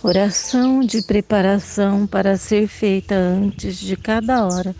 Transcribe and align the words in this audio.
Oração 0.00 0.78
de 0.78 1.02
preparação 1.02 2.06
para 2.06 2.36
ser 2.36 2.68
feita 2.68 3.16
antes 3.16 3.76
de 3.76 3.96
cada 3.96 4.46
hora 4.46 4.74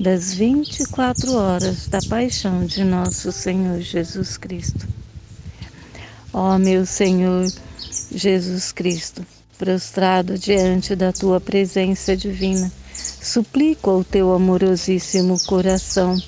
das 0.00 0.34
24 0.34 1.32
horas 1.32 1.86
da 1.86 2.02
paixão 2.02 2.66
de 2.66 2.82
nosso 2.82 3.30
Senhor 3.30 3.80
Jesus 3.80 4.36
Cristo. 4.36 4.88
Ó 6.32 6.58
meu 6.58 6.84
Senhor 6.84 7.52
Jesus 8.12 8.72
Cristo, 8.72 9.24
prostrado 9.56 10.36
diante 10.36 10.96
da 10.96 11.12
tua 11.12 11.40
presença 11.40 12.16
divina, 12.16 12.72
suplico 13.22 13.90
ao 13.90 14.02
teu 14.02 14.32
amorosíssimo 14.32 15.38
coração 15.46 16.20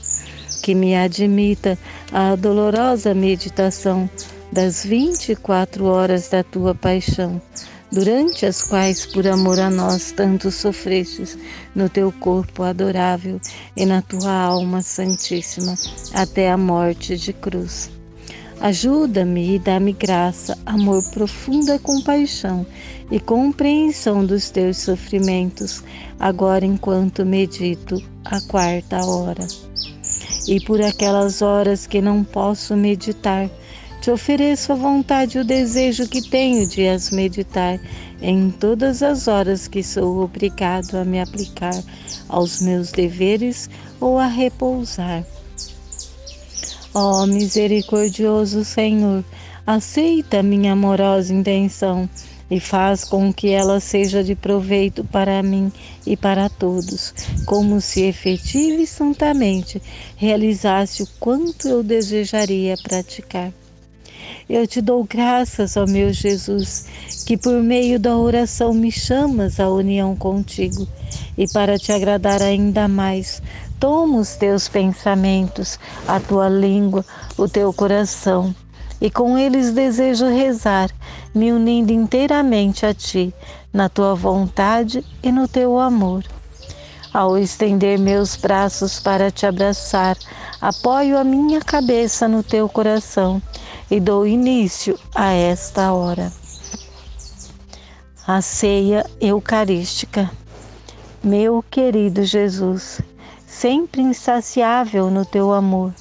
que 0.63 0.73
me 0.73 0.95
admita 0.95 1.77
a 2.13 2.37
dolorosa 2.37 3.13
meditação 3.13 4.09
das 4.53 4.85
24 4.85 5.85
horas 5.87 6.29
da 6.29 6.45
tua 6.45 6.77
paixão 6.77 7.43
durante 7.91 8.45
as 8.47 8.63
quais, 8.63 9.07
por 9.07 9.27
amor 9.27 9.59
a 9.59 9.71
nós, 9.71 10.13
tanto 10.13 10.51
sofrestes 10.51 11.39
no 11.75 11.89
teu 11.89 12.13
corpo 12.13 12.63
adorável 12.63 13.41
e 13.77 13.87
na 13.87 14.03
tua 14.03 14.33
alma 14.33 14.83
santíssima, 14.83 15.75
até 16.13 16.51
a 16.51 16.57
morte 16.57 17.17
de 17.17 17.33
cruz. 17.33 17.91
Ajuda-me 18.61 19.57
e 19.57 19.59
dá-me 19.59 19.93
graça, 19.93 20.57
amor, 20.65 21.03
profunda 21.11 21.79
compaixão 21.79 22.67
e 23.11 23.21
compreensão 23.21 24.25
dos 24.25 24.51
teus 24.51 24.79
sofrimentos, 24.79 25.85
agora 26.19 26.65
enquanto 26.65 27.25
medito 27.25 28.03
a 28.25 28.41
quarta 28.41 29.05
hora. 29.05 29.47
E 30.49 30.59
por 30.61 30.81
aquelas 30.81 31.43
horas 31.43 31.87
que 31.87 32.01
não 32.01 32.25
posso 32.25 32.75
meditar, 32.75 33.51
te 34.07 34.11
ofereço 34.13 34.73
a 34.73 34.77
vontade 34.77 35.37
e 35.37 35.41
o 35.41 35.45
desejo 35.45 36.07
que 36.07 36.23
tenho 36.23 36.65
de 36.65 36.87
as 36.87 37.11
meditar 37.11 37.81
em 38.23 38.53
todas 38.53 39.03
as 39.03 39.27
horas 39.27 39.67
que 39.67 39.83
sou 39.83 40.23
obrigado 40.23 40.95
a 40.95 41.05
me 41.05 41.21
aplicar 41.21 41.83
aos 42.29 42.61
meus 42.61 42.93
deveres 42.93 43.69
ou 44.01 44.17
a 44.17 44.29
repousar. 44.29 45.27
Ó 46.95 47.25
oh, 47.25 47.27
misericordioso 47.27 48.65
Senhor, 48.65 49.25
aceita 49.67 50.41
minha 50.41 50.75
amorosa 50.75 51.35
intenção 51.35 52.09
e 52.49 52.61
faz 52.61 53.03
com 53.03 53.33
que 53.33 53.49
ela 53.49 53.81
seja 53.81 54.23
de 54.23 54.37
proveito 54.37 55.03
para 55.03 55.43
mim 55.43 55.73
e 56.07 56.17
para 56.17 56.49
todos, 56.49 57.13
como 57.45 57.81
se 57.81 58.03
efetiva 58.03 58.81
e 58.81 58.87
santamente 58.87 59.83
realizasse 60.15 61.03
o 61.03 61.09
quanto 61.19 61.67
eu 61.67 61.83
desejaria 61.83 62.77
praticar. 62.77 63.53
Eu 64.49 64.67
te 64.67 64.81
dou 64.81 65.05
graças, 65.05 65.77
ó 65.77 65.87
meu 65.87 66.13
Jesus, 66.13 66.87
que 67.25 67.37
por 67.37 67.61
meio 67.63 67.99
da 67.99 68.17
oração 68.17 68.73
me 68.73 68.93
chamas 68.93 69.59
à 69.59 69.69
união 69.69 70.15
contigo. 70.15 70.87
E 71.37 71.49
para 71.49 71.79
te 71.79 71.91
agradar 71.91 72.41
ainda 72.41 72.87
mais, 72.87 73.43
toma 73.81 74.19
os 74.19 74.37
teus 74.37 74.69
pensamentos, 74.69 75.79
a 76.07 76.21
tua 76.21 76.49
língua, 76.49 77.05
o 77.37 77.49
teu 77.49 77.73
coração, 77.73 78.55
e 79.01 79.11
com 79.11 79.37
eles 79.37 79.73
desejo 79.73 80.27
rezar, 80.27 80.91
me 81.35 81.53
unindo 81.53 81.93
inteiramente 81.93 82.87
a 82.87 82.95
ti, 82.95 83.35
na 83.73 83.89
tua 83.89 84.15
vontade 84.15 85.05
e 85.23 85.33
no 85.33 85.49
teu 85.49 85.79
amor. 85.79 86.25
Ao 87.13 87.37
estender 87.37 87.99
meus 87.99 88.37
braços 88.37 89.01
para 89.01 89.31
te 89.31 89.45
abraçar, 89.45 90.17
apoio 90.61 91.19
a 91.19 91.25
minha 91.25 91.61
cabeça 91.61 92.29
no 92.29 92.43
teu 92.43 92.69
coração 92.69 93.43
e 93.91 94.01
dou 94.01 94.27
início 94.27 94.99
a 95.15 95.33
esta 95.33 95.93
hora. 95.93 96.33
A 98.27 98.41
ceia 98.41 99.07
eucarística. 99.21 100.29
Meu 101.23 101.65
querido 101.71 102.25
Jesus, 102.25 103.01
sempre 103.47 104.03
insaciável 104.03 105.11
no 105.11 105.25
teu 105.25 105.53
amor, 105.53 105.93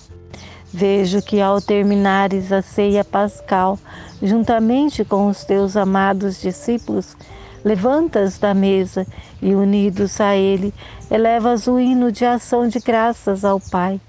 vejo 0.73 1.21
que 1.21 1.39
ao 1.39 1.61
terminares 1.61 2.51
a 2.51 2.61
ceia 2.61 3.03
pascal, 3.03 3.79
juntamente 4.21 5.05
com 5.05 5.27
os 5.27 5.43
teus 5.43 5.77
amados 5.77 6.41
discípulos, 6.41 7.15
levantas 7.63 8.37
da 8.37 8.53
mesa 8.53 9.05
e, 9.41 9.53
unidos 9.55 10.19
a 10.19 10.35
ele, 10.35 10.73
elevas 11.09 11.67
o 11.67 11.79
hino 11.79 12.11
de 12.11 12.25
ação 12.25 12.67
de 12.67 12.79
graças 12.79 13.45
ao 13.45 13.59
Pai 13.59 13.99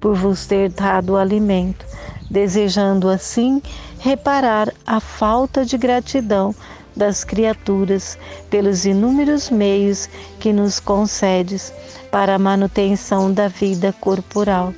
por 0.00 0.14
vos 0.14 0.46
ter 0.46 0.70
dado 0.70 1.14
o 1.14 1.16
alimento 1.16 1.86
desejando 2.30 3.08
assim 3.08 3.62
reparar 3.98 4.72
a 4.86 5.00
falta 5.00 5.64
de 5.64 5.76
gratidão 5.78 6.54
das 6.96 7.24
criaturas 7.24 8.18
pelos 8.48 8.86
inúmeros 8.86 9.50
meios 9.50 10.08
que 10.40 10.52
nos 10.52 10.80
concedes 10.80 11.72
para 12.10 12.36
a 12.36 12.38
manutenção 12.38 13.32
da 13.32 13.48
vida 13.48 13.92
corporal. 14.00 14.72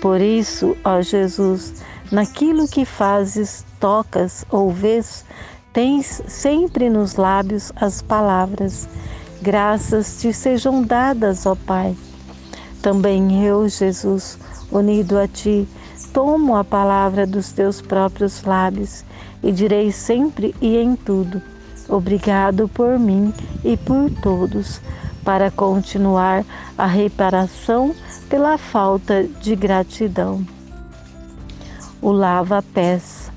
Por 0.00 0.20
isso, 0.20 0.76
ó 0.84 1.00
Jesus, 1.00 1.82
naquilo 2.12 2.68
que 2.68 2.84
fazes, 2.84 3.64
tocas 3.78 4.44
ou 4.50 4.70
vês, 4.70 5.24
tens 5.72 6.22
sempre 6.26 6.90
nos 6.90 7.16
lábios 7.16 7.72
as 7.76 8.02
palavras: 8.02 8.88
Graças 9.42 10.20
te 10.20 10.32
sejam 10.32 10.82
dadas, 10.82 11.46
ó 11.46 11.54
Pai. 11.54 11.96
Também 12.82 13.44
eu, 13.44 13.68
Jesus, 13.68 14.38
unido 14.70 15.18
a 15.18 15.28
ti, 15.28 15.68
tomo 16.12 16.56
a 16.56 16.64
palavra 16.64 17.26
dos 17.26 17.52
teus 17.52 17.80
próprios 17.80 18.42
lábios 18.44 19.04
e 19.42 19.52
direi 19.52 19.90
sempre 19.90 20.54
e 20.60 20.76
em 20.76 20.94
tudo: 20.96 21.42
Obrigado 21.88 22.68
por 22.68 22.98
mim 22.98 23.32
e 23.64 23.76
por 23.76 24.10
todos, 24.22 24.80
para 25.24 25.50
continuar 25.50 26.44
a 26.76 26.86
reparação 26.86 27.94
pela 28.28 28.56
falta 28.58 29.24
de 29.24 29.56
gratidão. 29.56 30.44
O 32.00 32.10
lava-pés. 32.10 33.30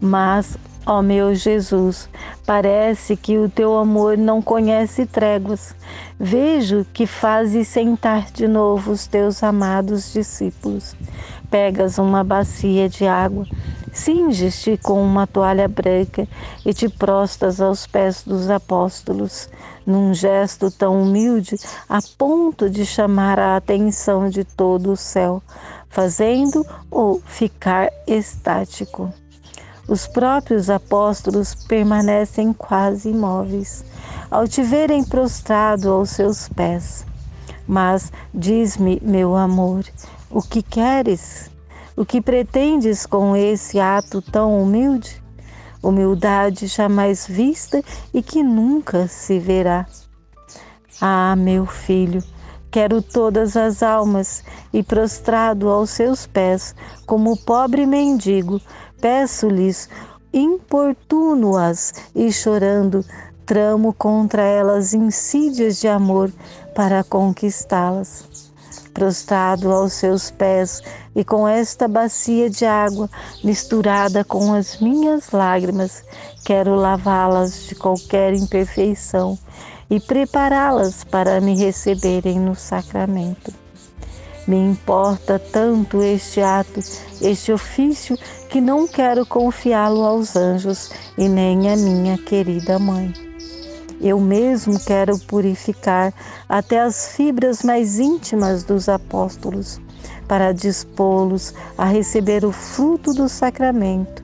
Mas, 0.00 0.56
ó 0.86 1.02
meu 1.02 1.34
Jesus, 1.34 2.08
parece 2.46 3.16
que 3.16 3.36
o 3.36 3.48
teu 3.48 3.76
amor 3.76 4.16
não 4.16 4.40
conhece 4.40 5.04
tréguas. 5.06 5.74
Vejo 6.20 6.86
que 6.92 7.04
fazes 7.04 7.66
sentar 7.66 8.30
de 8.30 8.46
novo 8.46 8.92
os 8.92 9.08
teus 9.08 9.42
amados 9.42 10.12
discípulos 10.12 10.94
Pegas 11.50 11.98
uma 11.98 12.22
bacia 12.22 12.88
de 12.88 13.06
água, 13.06 13.46
cinges-te 13.92 14.76
com 14.76 15.02
uma 15.02 15.26
toalha 15.26 15.66
branca 15.66 16.28
e 16.64 16.74
te 16.74 16.88
prostas 16.88 17.60
aos 17.60 17.86
pés 17.86 18.22
dos 18.22 18.50
apóstolos, 18.50 19.48
num 19.86 20.12
gesto 20.12 20.70
tão 20.70 21.02
humilde 21.02 21.56
a 21.88 21.98
ponto 22.18 22.68
de 22.68 22.84
chamar 22.84 23.38
a 23.38 23.56
atenção 23.56 24.28
de 24.28 24.44
todo 24.44 24.92
o 24.92 24.96
céu, 24.96 25.42
fazendo-o 25.88 27.20
ficar 27.24 27.90
estático. 28.06 29.12
Os 29.88 30.06
próprios 30.06 30.68
apóstolos 30.68 31.54
permanecem 31.54 32.52
quase 32.52 33.08
imóveis 33.08 33.82
ao 34.30 34.46
te 34.46 34.62
verem 34.62 35.02
prostrado 35.02 35.90
aos 35.90 36.10
seus 36.10 36.48
pés. 36.48 37.06
Mas 37.66 38.12
diz-me, 38.32 39.00
meu 39.02 39.36
amor, 39.36 39.84
o 40.30 40.42
que 40.42 40.62
queres? 40.62 41.50
O 41.96 42.04
que 42.04 42.20
pretendes 42.20 43.06
com 43.06 43.34
esse 43.34 43.80
ato 43.80 44.20
tão 44.20 44.62
humilde? 44.62 45.22
Humildade 45.82 46.66
jamais 46.66 47.26
vista 47.26 47.82
e 48.12 48.22
que 48.22 48.42
nunca 48.42 49.08
se 49.08 49.38
verá. 49.38 49.86
Ah, 51.00 51.34
meu 51.34 51.64
filho, 51.64 52.22
quero 52.70 53.00
todas 53.00 53.56
as 53.56 53.82
almas 53.82 54.44
e 54.72 54.82
prostrado 54.82 55.68
aos 55.70 55.90
seus 55.90 56.26
pés, 56.26 56.74
como 57.06 57.36
pobre 57.36 57.86
mendigo, 57.86 58.60
peço-lhes, 59.00 59.88
importuno-as 60.32 61.94
e 62.14 62.30
chorando, 62.30 63.04
tramo 63.46 63.94
contra 63.94 64.42
elas 64.42 64.92
insídias 64.92 65.80
de 65.80 65.88
amor 65.88 66.30
para 66.74 67.02
conquistá-las 67.02 68.47
prostrado 68.98 69.70
aos 69.70 69.92
seus 69.92 70.28
pés 70.28 70.82
e 71.14 71.22
com 71.22 71.46
esta 71.46 71.86
bacia 71.86 72.50
de 72.50 72.64
água 72.64 73.08
misturada 73.44 74.24
com 74.24 74.52
as 74.52 74.80
minhas 74.80 75.30
lágrimas, 75.30 76.02
quero 76.44 76.74
lavá-las 76.74 77.68
de 77.68 77.76
qualquer 77.76 78.34
imperfeição 78.34 79.38
e 79.88 80.00
prepará-las 80.00 81.04
para 81.04 81.40
me 81.40 81.54
receberem 81.54 82.40
no 82.40 82.56
sacramento. 82.56 83.54
Me 84.48 84.56
importa 84.56 85.38
tanto 85.38 86.02
este 86.02 86.40
ato, 86.40 86.80
este 87.22 87.52
ofício, 87.52 88.18
que 88.48 88.60
não 88.60 88.88
quero 88.88 89.24
confiá-lo 89.24 90.02
aos 90.02 90.34
anjos 90.34 90.90
e 91.16 91.28
nem 91.28 91.70
à 91.70 91.76
minha 91.76 92.18
querida 92.18 92.80
mãe. 92.80 93.27
Eu 94.00 94.20
mesmo 94.20 94.78
quero 94.78 95.18
purificar 95.18 96.14
até 96.48 96.80
as 96.80 97.08
fibras 97.16 97.62
mais 97.62 97.98
íntimas 97.98 98.62
dos 98.62 98.88
apóstolos, 98.88 99.80
para 100.28 100.52
dispô-los 100.52 101.52
a 101.76 101.84
receber 101.84 102.44
o 102.44 102.52
fruto 102.52 103.12
do 103.12 103.28
sacramento. 103.28 104.22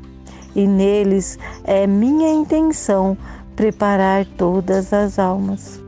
E 0.55 0.67
neles 0.67 1.39
é 1.65 1.87
minha 1.87 2.33
intenção 2.33 3.17
preparar 3.57 4.25
todas 4.25 4.93
as 4.93 5.19
almas. 5.19 5.83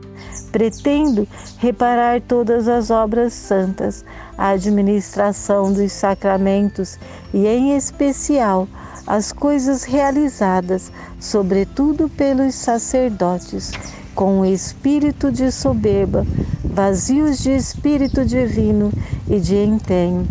Pretendo 0.51 1.27
reparar 1.57 2.21
todas 2.21 2.67
as 2.67 2.89
obras 2.89 3.33
santas, 3.33 4.03
a 4.37 4.49
administração 4.49 5.71
dos 5.71 5.91
sacramentos 5.93 6.99
e, 7.33 7.47
em 7.47 7.75
especial, 7.75 8.67
as 9.07 9.31
coisas 9.31 9.83
realizadas, 9.83 10.91
sobretudo 11.17 12.09
pelos 12.09 12.53
sacerdotes, 12.55 13.71
com 14.13 14.45
espírito 14.45 15.31
de 15.31 15.49
soberba, 15.49 16.25
vazios 16.65 17.39
de 17.39 17.51
espírito 17.51 18.25
divino 18.25 18.91
e 19.29 19.39
de 19.39 19.55
empenho. 19.55 20.27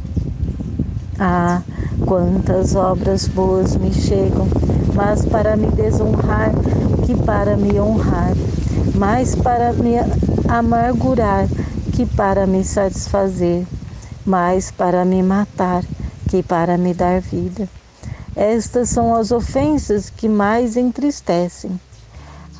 Ah, 1.18 1.62
quantas 2.04 2.74
obras 2.74 3.26
boas 3.26 3.74
me 3.76 3.92
chegam, 3.92 4.46
mas 4.94 5.24
para 5.24 5.56
me 5.56 5.68
desonrar 5.68 6.52
que 7.06 7.14
para 7.14 7.56
me 7.56 7.80
honrar, 7.80 8.34
mais 8.94 9.34
para 9.34 9.72
me 9.72 9.94
amargurar 10.46 11.48
que 11.94 12.04
para 12.04 12.46
me 12.46 12.62
satisfazer, 12.62 13.66
mais 14.26 14.70
para 14.70 15.02
me 15.04 15.22
matar 15.22 15.82
que 16.28 16.42
para 16.42 16.76
me 16.76 16.92
dar 16.92 17.22
vida. 17.22 17.66
Estas 18.36 18.90
são 18.90 19.14
as 19.14 19.32
ofensas 19.32 20.10
que 20.10 20.28
mais 20.28 20.76
entristecem. 20.76 21.80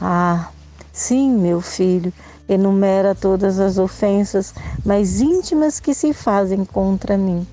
Ah, 0.00 0.48
sim, 0.90 1.30
meu 1.30 1.60
filho, 1.60 2.10
enumera 2.48 3.14
todas 3.14 3.60
as 3.60 3.76
ofensas 3.76 4.54
mais 4.84 5.20
íntimas 5.20 5.78
que 5.78 5.92
se 5.92 6.14
fazem 6.14 6.64
contra 6.64 7.18
mim. 7.18 7.46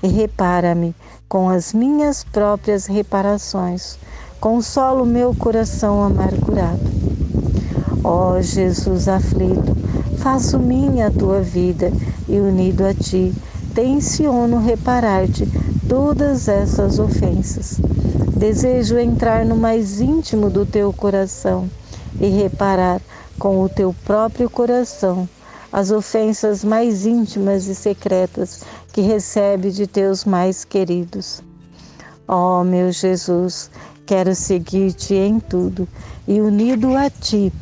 E 0.00 0.06
repara-me 0.06 0.94
com 1.28 1.48
as 1.48 1.72
minhas 1.72 2.22
próprias 2.22 2.86
reparações 2.86 3.98
consola 4.40 5.02
o 5.02 5.06
meu 5.06 5.34
coração 5.34 6.04
amargurado. 6.04 6.78
Ó 8.04 8.34
oh, 8.34 8.42
Jesus 8.42 9.08
aflito, 9.08 9.76
faço 10.18 10.58
minha 10.58 11.08
a 11.08 11.10
tua 11.10 11.40
vida 11.40 11.90
e 12.28 12.38
unido 12.38 12.86
a 12.86 12.94
ti, 12.94 13.34
tenciono 13.76 14.58
reparar-te 14.58 15.46
todas 15.86 16.48
essas 16.48 16.98
ofensas. 16.98 17.78
Desejo 18.34 18.98
entrar 18.98 19.44
no 19.44 19.54
mais 19.54 20.00
íntimo 20.00 20.48
do 20.48 20.64
teu 20.64 20.92
coração 20.94 21.70
e 22.18 22.26
reparar 22.26 23.00
com 23.38 23.62
o 23.62 23.68
teu 23.68 23.94
próprio 24.06 24.48
coração 24.48 25.28
as 25.70 25.90
ofensas 25.90 26.64
mais 26.64 27.04
íntimas 27.04 27.66
e 27.68 27.74
secretas 27.74 28.62
que 28.94 29.02
recebe 29.02 29.70
de 29.70 29.86
teus 29.86 30.24
mais 30.24 30.64
queridos. 30.64 31.42
Ó 32.26 32.62
oh, 32.62 32.64
meu 32.64 32.90
Jesus, 32.90 33.70
Quero 34.06 34.36
seguir-te 34.36 35.14
em 35.14 35.40
tudo 35.40 35.88
e, 36.28 36.40
unido 36.40 36.96
a 36.96 37.10
ti, 37.10 37.52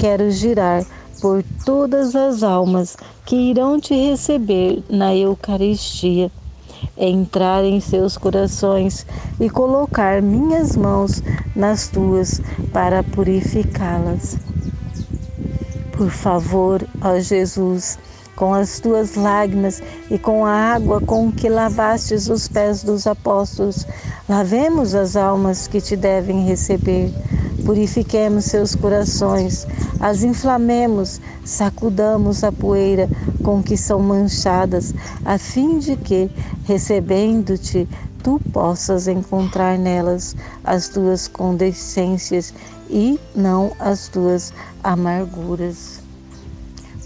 quero 0.00 0.32
girar 0.32 0.84
por 1.22 1.44
todas 1.64 2.16
as 2.16 2.42
almas 2.42 2.96
que 3.24 3.36
irão 3.36 3.78
te 3.78 3.94
receber 3.94 4.82
na 4.90 5.14
Eucaristia, 5.14 6.32
entrar 6.98 7.64
em 7.64 7.80
seus 7.80 8.18
corações 8.18 9.06
e 9.38 9.48
colocar 9.48 10.20
minhas 10.20 10.76
mãos 10.76 11.22
nas 11.54 11.86
tuas 11.86 12.42
para 12.72 13.04
purificá-las. 13.04 14.36
Por 15.96 16.10
favor, 16.10 16.84
ó 17.00 17.16
Jesus, 17.20 18.00
com 18.34 18.52
as 18.52 18.80
tuas 18.80 19.14
lágrimas 19.14 19.80
e 20.10 20.18
com 20.18 20.44
a 20.44 20.74
água 20.74 21.00
com 21.00 21.30
que 21.30 21.48
lavastes 21.48 22.28
os 22.28 22.48
pés 22.48 22.82
dos 22.82 23.06
apóstolos, 23.06 23.86
lavemos 24.28 24.92
as 24.92 25.14
almas 25.14 25.68
que 25.68 25.80
te 25.80 25.94
devem 25.94 26.44
receber. 26.44 27.12
Purifiquemos 27.64 28.46
seus 28.46 28.74
corações, 28.74 29.66
as 30.00 30.24
inflamemos, 30.24 31.20
sacudamos 31.44 32.42
a 32.42 32.50
poeira 32.50 33.08
com 33.42 33.62
que 33.62 33.76
são 33.76 34.00
manchadas, 34.00 34.94
a 35.24 35.38
fim 35.38 35.78
de 35.78 35.96
que, 35.96 36.28
recebendo-te, 36.64 37.88
tu 38.22 38.40
possas 38.52 39.06
encontrar 39.06 39.78
nelas 39.78 40.34
as 40.64 40.88
tuas 40.88 41.28
condescências 41.28 42.52
e 42.90 43.18
não 43.34 43.72
as 43.78 44.08
tuas 44.08 44.52
amarguras. 44.82 46.00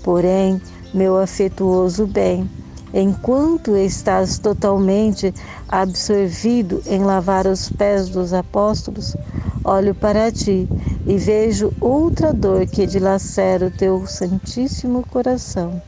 Porém, 0.02 0.60
meu 0.92 1.18
afetuoso 1.18 2.06
bem, 2.06 2.48
enquanto 2.98 3.76
estás 3.76 4.38
totalmente 4.38 5.34
absorvido 5.68 6.82
em 6.86 7.04
lavar 7.04 7.46
os 7.46 7.68
pés 7.68 8.08
dos 8.08 8.32
apóstolos, 8.32 9.14
olho 9.62 9.94
para 9.94 10.32
ti 10.32 10.66
e 11.06 11.18
vejo 11.18 11.74
outra 11.78 12.32
dor 12.32 12.64
que 12.64 12.86
dilacera 12.86 13.66
o 13.66 13.70
teu 13.70 14.06
santíssimo 14.06 15.06
coração. 15.08 15.82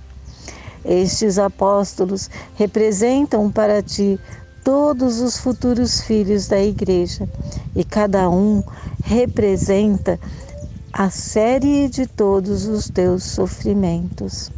Estes 0.85 1.39
apóstolos 1.39 2.29
representam 2.57 3.51
para 3.51 3.83
ti 3.83 4.21
todos 4.63 5.23
os 5.23 5.39
futuros 5.39 6.03
filhos 6.03 6.47
da 6.47 6.61
Igreja 6.61 7.27
e 7.75 7.85
cada 7.85 8.29
um 8.29 8.63
representa 9.01 10.21
a 10.93 11.09
série 11.09 11.89
de 11.89 12.07
todos 12.07 12.67
os 12.67 12.91
teus 12.91 13.25
sofrimentos 13.25 14.58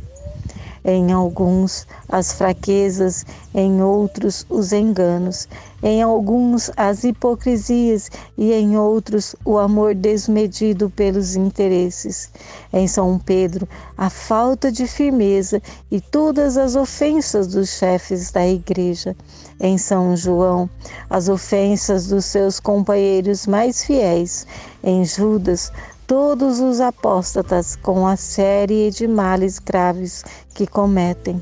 em 0.85 1.13
alguns 1.13 1.87
as 2.09 2.33
fraquezas, 2.33 3.25
em 3.55 3.83
outros 3.83 4.47
os 4.49 4.73
enganos, 4.73 5.49
em 5.83 6.03
alguns 6.03 6.71
as 6.77 7.05
hipocrisias 7.05 8.11
e 8.37 8.53
em 8.53 8.77
outros 8.77 9.35
o 9.45 9.59
amor 9.59 9.95
desmedido 9.95 10.91
pelos 10.91 11.37
interesses. 11.37 12.31
Em 12.73 12.87
São 12.87 13.19
Pedro, 13.19 13.69
a 13.97 14.11
falta 14.11 14.71
de 14.71 14.87
firmeza 14.87 15.63
e 15.91 16.01
todas 16.01 16.57
as 16.57 16.77
ofensas 16.77 17.47
dos 17.47 17.71
chefes 17.71 18.31
da 18.31 18.47
igreja. 18.47 19.17
Em 19.61 19.77
São 19.77 20.17
João, 20.17 20.69
as 21.09 21.29
ofensas 21.29 22.07
dos 22.07 22.25
seus 22.25 22.59
companheiros 22.59 23.47
mais 23.47 23.85
fiéis. 23.85 24.47
Em 24.83 25.05
Judas, 25.05 25.71
todos 26.11 26.59
os 26.59 26.81
apóstatas 26.81 27.77
com 27.77 28.05
a 28.05 28.17
série 28.17 28.91
de 28.91 29.07
males 29.07 29.61
graves 29.61 30.25
que 30.53 30.67
cometem. 30.67 31.41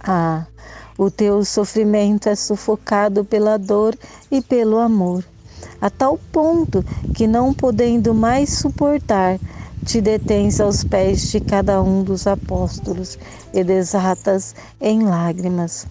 Ah, 0.00 0.44
o 0.98 1.08
teu 1.08 1.44
sofrimento 1.44 2.28
é 2.28 2.34
sufocado 2.34 3.24
pela 3.24 3.56
dor 3.56 3.96
e 4.28 4.42
pelo 4.42 4.78
amor, 4.78 5.24
a 5.80 5.88
tal 5.88 6.18
ponto 6.32 6.84
que, 7.14 7.28
não 7.28 7.54
podendo 7.54 8.12
mais 8.12 8.50
suportar, 8.50 9.38
te 9.84 10.00
detens 10.00 10.58
aos 10.58 10.82
pés 10.82 11.30
de 11.30 11.38
cada 11.38 11.80
um 11.80 12.02
dos 12.02 12.26
apóstolos 12.26 13.16
e 13.54 13.62
desatas 13.62 14.52
em 14.80 15.04
lágrimas 15.04 15.86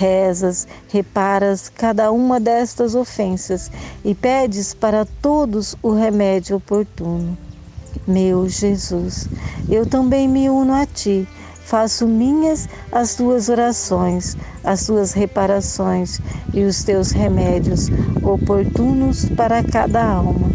rezas, 0.00 0.66
reparas 0.88 1.68
cada 1.68 2.10
uma 2.10 2.40
destas 2.40 2.94
ofensas 2.94 3.70
e 4.02 4.14
pedes 4.14 4.72
para 4.72 5.04
todos 5.04 5.76
o 5.82 5.92
remédio 5.92 6.56
oportuno. 6.56 7.36
Meu 8.08 8.48
Jesus, 8.48 9.28
eu 9.68 9.84
também 9.84 10.26
me 10.26 10.48
uno 10.48 10.72
a 10.72 10.86
ti, 10.86 11.28
faço 11.66 12.06
minhas 12.06 12.66
as 12.90 13.14
tuas 13.14 13.50
orações, 13.50 14.38
as 14.64 14.86
tuas 14.86 15.12
reparações 15.12 16.18
e 16.54 16.64
os 16.64 16.82
teus 16.82 17.10
remédios 17.10 17.88
oportunos 18.22 19.28
para 19.36 19.62
cada 19.62 20.02
alma. 20.02 20.48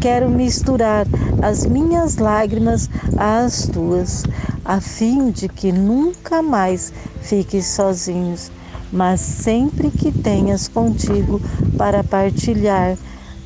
Quero 0.00 0.28
misturar 0.28 1.06
as 1.40 1.64
minhas 1.64 2.16
lágrimas 2.16 2.90
às 3.16 3.68
tuas, 3.68 4.24
a 4.64 4.80
fim 4.80 5.30
de 5.30 5.48
que 5.48 5.70
nunca 5.70 6.42
mais 6.42 6.92
fiques 7.20 7.66
sozinhos 7.66 8.50
mas 8.92 9.20
sempre 9.20 9.90
que 9.90 10.12
tenhas 10.12 10.68
contigo 10.68 11.40
para 11.78 12.04
partilhar 12.04 12.98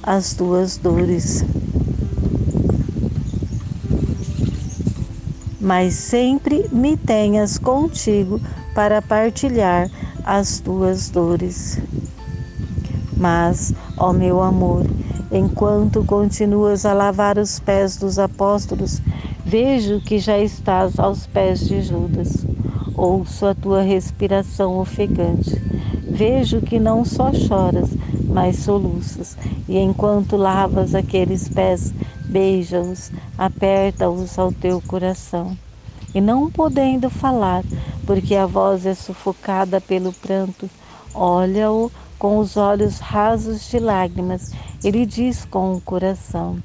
as 0.02 0.34
tuas 0.34 0.76
dores. 0.76 1.44
Mas 5.60 5.94
sempre 5.94 6.68
me 6.72 6.96
tenhas 6.96 7.58
contigo 7.58 8.40
para 8.74 9.00
partilhar 9.00 9.88
as 10.24 10.60
tuas 10.60 11.08
dores. 11.08 11.78
Mas, 13.16 13.72
ó 13.96 14.12
meu 14.12 14.42
amor, 14.42 14.84
enquanto 15.32 16.04
continuas 16.04 16.84
a 16.84 16.92
lavar 16.92 17.38
os 17.38 17.58
pés 17.58 17.96
dos 17.96 18.18
apóstolos, 18.18 19.00
vejo 19.44 20.00
que 20.00 20.18
já 20.18 20.38
estás 20.38 20.98
aos 20.98 21.26
pés 21.26 21.60
de 21.60 21.80
Judas. 21.82 22.45
Ouço 22.96 23.44
a 23.44 23.54
tua 23.54 23.82
respiração 23.82 24.78
ofegante. 24.78 25.52
Vejo 26.10 26.62
que 26.62 26.80
não 26.80 27.04
só 27.04 27.30
choras, 27.30 27.94
mas 28.26 28.56
soluças. 28.56 29.36
E 29.68 29.76
enquanto 29.76 30.34
lavas 30.34 30.94
aqueles 30.94 31.46
pés, 31.46 31.92
beija-os, 32.26 33.12
aperta-os 33.36 34.38
ao 34.38 34.50
teu 34.50 34.80
coração. 34.80 35.58
E 36.14 36.22
não 36.22 36.50
podendo 36.50 37.10
falar, 37.10 37.62
porque 38.06 38.34
a 38.34 38.46
voz 38.46 38.86
é 38.86 38.94
sufocada 38.94 39.78
pelo 39.78 40.14
pranto, 40.14 40.70
olha-o 41.12 41.92
com 42.18 42.38
os 42.38 42.56
olhos 42.56 42.98
rasos 42.98 43.68
de 43.68 43.78
lágrimas. 43.78 44.50
Ele 44.82 45.04
diz 45.04 45.44
com 45.44 45.74
o 45.74 45.80
coração: 45.82 46.56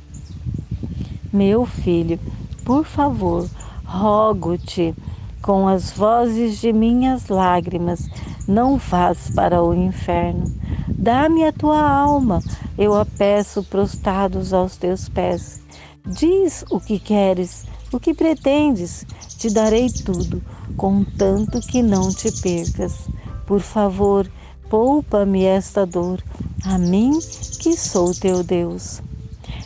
Meu 1.33 1.65
filho, 1.65 2.17
por 2.63 2.85
favor, 2.85 3.49
rogo-te 3.83 4.95
com 5.41 5.67
as 5.67 5.91
vozes 5.91 6.59
de 6.59 6.71
minhas 6.71 7.27
lágrimas, 7.27 8.09
não 8.47 8.77
vás 8.77 9.29
para 9.29 9.63
o 9.63 9.73
inferno. 9.73 10.51
Dá-me 10.87 11.45
a 11.45 11.51
tua 11.51 11.81
alma, 11.81 12.43
eu 12.77 12.93
a 12.93 13.05
peço 13.05 13.63
prostrados 13.63 14.53
aos 14.53 14.77
teus 14.77 15.09
pés. 15.09 15.61
Diz 16.05 16.63
o 16.69 16.79
que 16.79 16.99
queres, 16.99 17.65
o 17.91 17.99
que 17.99 18.13
pretendes, 18.13 19.05
te 19.37 19.49
darei 19.49 19.89
tudo, 19.89 20.41
contanto 20.77 21.59
que 21.59 21.81
não 21.81 22.09
te 22.09 22.31
percas. 22.31 23.07
Por 23.45 23.61
favor, 23.61 24.29
poupa-me 24.69 25.43
esta 25.43 25.85
dor, 25.85 26.23
a 26.63 26.77
mim 26.77 27.19
que 27.59 27.75
sou 27.75 28.13
teu 28.13 28.43
Deus. 28.43 29.01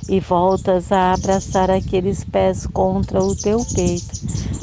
E 0.08 0.20
voltas 0.20 0.92
a 0.92 1.14
abraçar 1.14 1.72
aqueles 1.72 2.24
pés 2.24 2.68
contra 2.68 3.24
o 3.24 3.36
teu 3.36 3.66
peito, 3.66 4.16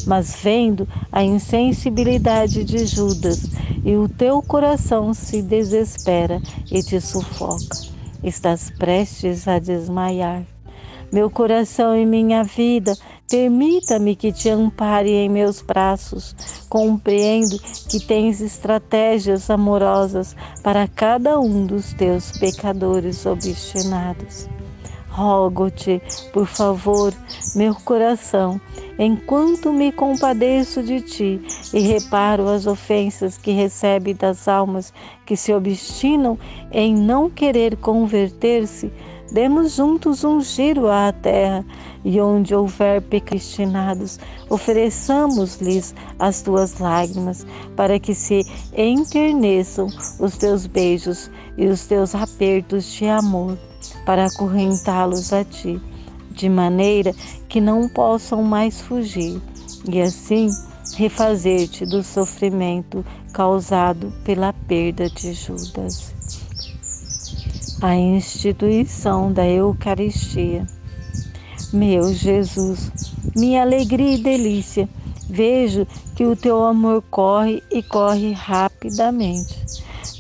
mas 0.07 0.37
vendo 0.41 0.89
a 1.11 1.25
insensibilidade 1.25 2.63
de 2.63 2.85
Judas 2.85 3.51
e 3.85 3.97
o 3.97 4.09
teu 4.09 4.41
coração 4.41 5.13
se 5.13 5.43
desespera 5.43 6.41
e 6.71 6.81
te 6.83 7.01
sufoca. 7.01 7.77
Estás 8.23 8.71
prestes 8.71 9.49
a 9.49 9.59
desmaiar. 9.59 10.45
Meu 11.13 11.29
coração 11.29 11.95
e 11.95 12.07
minha 12.07 12.43
vida, 12.43 12.97
permita-me 13.29 14.17
que 14.17 14.33
te 14.33 14.49
ampare 14.49 15.11
em 15.11 15.29
meus 15.29 15.61
braços. 15.61 16.35
Compreendo 16.71 17.61
que 17.87 18.01
tens 18.01 18.41
estratégias 18.41 19.51
amorosas 19.51 20.35
para 20.63 20.89
cada 20.89 21.39
um 21.39 21.67
dos 21.67 21.93
teus 21.93 22.33
pecadores 22.33 23.27
obstinados. 23.27 24.52
Rogo-te, 25.13 26.01
por 26.33 26.47
favor, 26.47 27.13
meu 27.55 27.75
coração, 27.75 28.59
enquanto 28.99 29.71
me 29.71 29.93
compadeço 29.93 30.83
de 30.83 31.03
ti 31.03 31.39
e 31.71 31.81
reparo 31.81 32.49
as 32.49 32.67
ofensas 32.67 33.37
que 33.37 33.53
recebe 33.53 34.15
das 34.15 34.49
almas 34.49 34.91
que 35.27 35.37
se 35.37 35.53
obstinam 35.53 36.39
em 36.73 36.95
não 36.95 37.29
querer 37.29 37.77
converter-se, 37.77 38.91
demos 39.31 39.77
juntos 39.77 40.25
um 40.25 40.41
giro 40.41 40.89
à 40.89 41.13
terra 41.13 41.63
e 42.03 42.19
onde 42.19 42.55
houver 42.55 43.03
pecastinados, 43.03 44.19
ofereçamos-lhes 44.49 45.95
as 46.19 46.41
tuas 46.41 46.79
lágrimas, 46.79 47.47
para 47.77 48.01
que 48.01 48.15
se 48.15 48.47
enterneçam 48.75 49.89
os 50.19 50.39
teus 50.39 50.67
beijos 50.67 51.31
e 51.59 51.67
os 51.67 51.87
teus 51.87 52.15
apertos 52.15 52.91
de 52.95 53.07
amor 53.09 53.59
para 54.05 54.27
acorrentá-los 54.27 55.33
a 55.33 55.45
ti, 55.45 55.81
de 56.31 56.49
maneira 56.49 57.15
que 57.49 57.61
não 57.61 57.89
possam 57.89 58.43
mais 58.43 58.81
fugir, 58.81 59.41
e 59.89 60.01
assim 60.01 60.57
refazer-te 60.93 61.87
do 61.87 62.03
sofrimento 62.03 63.05
causado 63.33 64.13
pela 64.25 64.53
perda 64.53 65.09
de 65.09 65.33
Judas. 65.33 66.15
A 67.81 67.97
instituição 67.97 69.33
da 69.33 69.47
Eucaristia. 69.47 70.67
Meu 71.73 72.13
Jesus, 72.13 72.93
minha 73.35 73.63
alegria 73.63 74.15
e 74.15 74.19
delícia, 74.19 74.89
vejo 75.29 75.87
que 76.15 76.25
o 76.25 76.37
teu 76.37 76.63
amor 76.63 77.03
corre 77.11 77.63
e 77.71 77.83
corre 77.83 78.33
rapidamente. 78.33 79.67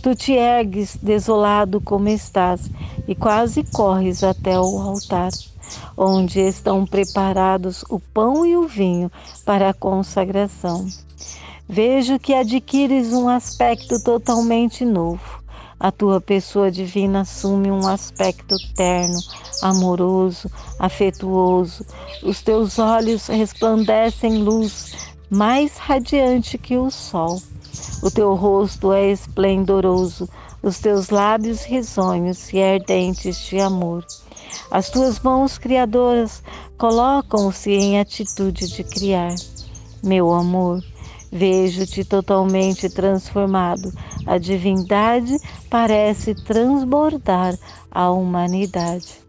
Tu 0.02 0.16
te 0.16 0.32
ergues 0.32 0.98
desolado 1.00 1.80
como 1.80 2.08
estás 2.08 2.68
e 3.06 3.14
quase 3.14 3.62
corres 3.62 4.24
até 4.24 4.58
o 4.58 4.80
altar, 4.80 5.32
onde 5.96 6.40
estão 6.40 6.84
preparados 6.84 7.84
o 7.88 8.00
pão 8.00 8.44
e 8.44 8.56
o 8.56 8.66
vinho 8.66 9.12
para 9.44 9.70
a 9.70 9.74
consagração. 9.74 10.92
Vejo 11.68 12.18
que 12.18 12.34
adquires 12.34 13.12
um 13.12 13.28
aspecto 13.28 14.00
totalmente 14.00 14.84
novo. 14.84 15.40
A 15.78 15.92
tua 15.92 16.20
pessoa 16.20 16.68
divina 16.68 17.20
assume 17.20 17.70
um 17.70 17.86
aspecto 17.86 18.56
terno, 18.74 19.22
amoroso, 19.60 20.50
afetuoso. 20.80 21.86
Os 22.24 22.42
teus 22.42 22.80
olhos 22.80 23.28
resplandecem 23.28 24.38
luz 24.38 24.96
mais 25.30 25.76
radiante 25.78 26.58
que 26.58 26.76
o 26.76 26.90
sol. 26.90 27.40
O 28.02 28.10
teu 28.10 28.34
rosto 28.34 28.92
é 28.92 29.10
esplendoroso, 29.10 30.28
os 30.62 30.78
teus 30.78 31.10
lábios 31.10 31.64
risonhos 31.64 32.52
e 32.52 32.62
ardentes 32.62 33.38
de 33.46 33.60
amor. 33.60 34.06
As 34.70 34.90
tuas 34.90 35.20
mãos 35.20 35.58
criadoras 35.58 36.42
colocam-se 36.76 37.70
em 37.70 38.00
atitude 38.00 38.66
de 38.68 38.82
criar. 38.82 39.40
Meu 40.02 40.32
amor, 40.32 40.82
vejo-te 41.30 42.04
totalmente 42.04 42.88
transformado. 42.88 43.92
A 44.26 44.36
divindade 44.38 45.40
parece 45.70 46.34
transbordar 46.34 47.58
a 47.90 48.10
humanidade. 48.10 49.20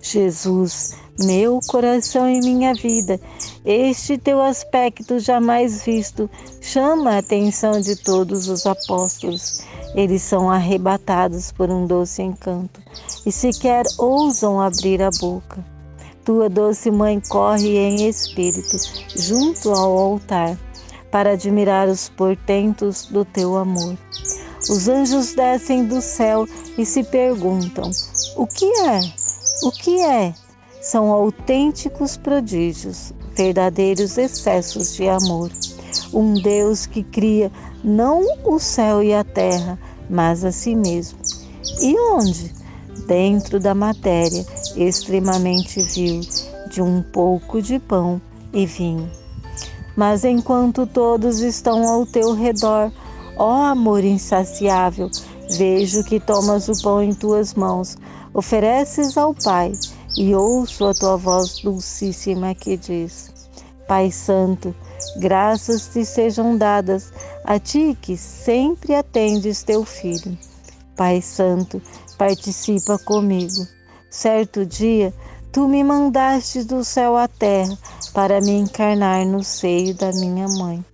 Jesus, 0.00 0.96
meu 1.18 1.60
coração 1.66 2.28
e 2.28 2.40
minha 2.40 2.74
vida, 2.74 3.20
este 3.64 4.16
teu 4.16 4.40
aspecto 4.40 5.18
jamais 5.18 5.84
visto 5.84 6.30
chama 6.60 7.10
a 7.12 7.18
atenção 7.18 7.80
de 7.80 7.94
todos 7.94 8.48
os 8.48 8.64
apóstolos. 8.64 9.60
Eles 9.94 10.22
são 10.22 10.48
arrebatados 10.48 11.52
por 11.52 11.68
um 11.70 11.86
doce 11.86 12.22
encanto 12.22 12.80
e 13.26 13.30
sequer 13.30 13.84
ousam 13.98 14.60
abrir 14.60 15.02
a 15.02 15.10
boca. 15.10 15.62
Tua 16.24 16.48
doce 16.48 16.90
mãe 16.90 17.20
corre 17.28 17.76
em 17.76 18.08
espírito 18.08 18.78
junto 19.14 19.70
ao 19.70 19.98
altar 19.98 20.56
para 21.10 21.32
admirar 21.32 21.88
os 21.88 22.08
portentos 22.08 23.06
do 23.06 23.24
teu 23.24 23.56
amor. 23.56 23.96
Os 24.70 24.88
anjos 24.88 25.34
descem 25.34 25.84
do 25.84 26.00
céu 26.00 26.46
e 26.78 26.86
se 26.86 27.02
perguntam: 27.02 27.90
O 28.36 28.46
que 28.46 28.64
é? 28.64 29.00
O 29.62 29.70
que 29.72 30.00
é? 30.00 30.34
São 30.80 31.10
autênticos 31.10 32.16
prodígios, 32.16 33.12
verdadeiros 33.36 34.16
excessos 34.16 34.94
de 34.94 35.06
amor. 35.10 35.50
Um 36.10 36.32
Deus 36.32 36.86
que 36.86 37.02
cria 37.02 37.52
não 37.84 38.24
o 38.44 38.58
céu 38.58 39.02
e 39.02 39.12
a 39.12 39.22
terra, 39.22 39.78
mas 40.08 40.42
a 40.42 40.50
si 40.50 40.74
mesmo. 40.74 41.18
E 41.82 41.94
onde? 41.98 42.54
Dentro 43.06 43.60
da 43.60 43.74
matéria 43.74 44.46
extremamente 44.74 45.82
vil, 45.82 46.20
de 46.70 46.80
um 46.80 47.02
pouco 47.02 47.60
de 47.60 47.78
pão 47.78 48.18
e 48.50 48.64
vinho. 48.64 49.10
Mas 49.94 50.24
enquanto 50.24 50.86
todos 50.86 51.40
estão 51.40 51.86
ao 51.86 52.06
teu 52.06 52.32
redor, 52.32 52.90
ó 53.36 53.64
amor 53.66 54.02
insaciável, 54.02 55.10
vejo 55.58 56.02
que 56.04 56.18
tomas 56.18 56.68
o 56.68 56.82
pão 56.82 57.02
em 57.02 57.12
tuas 57.12 57.52
mãos, 57.52 57.98
ofereces 58.32 59.18
ao 59.18 59.34
Pai 59.34 59.72
e 60.20 60.34
ouço 60.34 60.84
a 60.84 60.92
tua 60.92 61.16
voz 61.16 61.60
dulcíssima 61.60 62.54
que 62.54 62.76
diz: 62.76 63.32
Pai 63.88 64.10
Santo, 64.10 64.74
graças 65.16 65.88
te 65.88 66.04
sejam 66.04 66.58
dadas 66.58 67.10
a 67.42 67.58
ti 67.58 67.96
que 68.02 68.18
sempre 68.18 68.94
atendes 68.94 69.62
teu 69.62 69.82
filho. 69.82 70.36
Pai 70.94 71.22
Santo, 71.22 71.80
participa 72.18 72.98
comigo. 72.98 73.66
Certo 74.10 74.66
dia, 74.66 75.10
tu 75.50 75.66
me 75.66 75.82
mandaste 75.82 76.64
do 76.64 76.84
céu 76.84 77.16
à 77.16 77.26
terra 77.26 77.78
para 78.12 78.42
me 78.42 78.52
encarnar 78.52 79.24
no 79.24 79.42
seio 79.42 79.94
da 79.94 80.12
minha 80.12 80.46
mãe, 80.46 80.84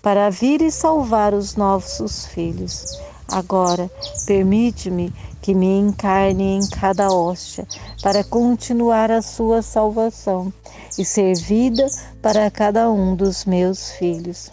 para 0.00 0.30
vir 0.30 0.62
e 0.62 0.70
salvar 0.70 1.34
os 1.34 1.56
nossos 1.56 2.26
filhos. 2.26 2.86
Agora, 3.26 3.90
permite-me 4.24 5.12
que 5.46 5.54
me 5.54 5.78
encarne 5.78 6.56
em 6.56 6.66
cada 6.66 7.12
hóstia, 7.12 7.68
para 8.02 8.24
continuar 8.24 9.12
a 9.12 9.22
sua 9.22 9.62
salvação 9.62 10.52
e 10.98 11.04
ser 11.04 11.36
vida 11.36 11.92
para 12.20 12.50
cada 12.50 12.90
um 12.90 13.14
dos 13.14 13.44
meus 13.44 13.92
filhos. 13.92 14.50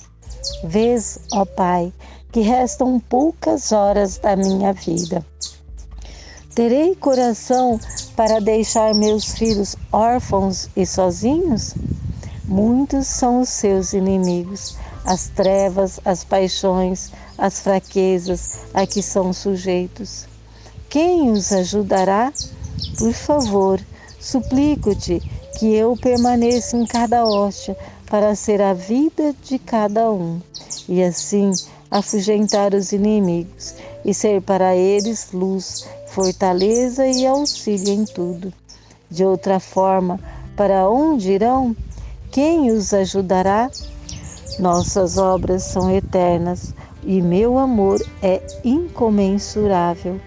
Vês, 0.63 1.17
ó 1.31 1.45
Pai, 1.45 1.91
que 2.31 2.41
restam 2.41 2.99
poucas 2.99 3.71
horas 3.71 4.19
da 4.19 4.35
minha 4.35 4.71
vida. 4.71 5.25
Terei 6.53 6.95
coração 6.95 7.79
para 8.15 8.39
deixar 8.39 8.93
meus 8.93 9.33
filhos 9.33 9.75
órfãos 9.91 10.69
e 10.75 10.85
sozinhos? 10.85 11.73
Muitos 12.43 13.07
são 13.07 13.41
os 13.41 13.49
seus 13.49 13.93
inimigos, 13.93 14.77
as 15.03 15.27
trevas, 15.29 15.99
as 16.05 16.23
paixões, 16.23 17.11
as 17.35 17.61
fraquezas 17.61 18.59
a 18.75 18.85
que 18.85 19.01
são 19.01 19.33
sujeitos. 19.33 20.31
Quem 20.93 21.31
os 21.31 21.51
ajudará? 21.51 22.31
Por 22.95 23.13
favor, 23.13 23.81
suplico-te 24.19 25.23
que 25.57 25.73
eu 25.73 25.97
permaneça 25.97 26.77
em 26.77 26.85
cada 26.85 27.25
hóstia 27.25 27.75
para 28.05 28.35
ser 28.35 28.61
a 28.61 28.75
vida 28.75 29.33
de 29.41 29.57
cada 29.57 30.11
um, 30.11 30.39
e 30.87 31.01
assim 31.01 31.57
afugentar 31.89 32.75
os 32.75 32.91
inimigos 32.91 33.73
e 34.05 34.13
ser 34.13 34.39
para 34.43 34.75
eles 34.75 35.31
luz, 35.33 35.83
fortaleza 36.09 37.07
e 37.07 37.25
auxílio 37.25 37.89
em 37.89 38.05
tudo. 38.05 38.53
De 39.09 39.25
outra 39.25 39.59
forma, 39.59 40.19
para 40.55 40.87
onde 40.87 41.31
irão? 41.31 41.75
Quem 42.29 42.69
os 42.69 42.93
ajudará? 42.93 43.71
Nossas 44.59 45.17
obras 45.17 45.63
são 45.63 45.89
eternas 45.89 46.75
e 47.03 47.19
meu 47.19 47.57
amor 47.57 48.05
é 48.21 48.39
incomensurável. 48.63 50.21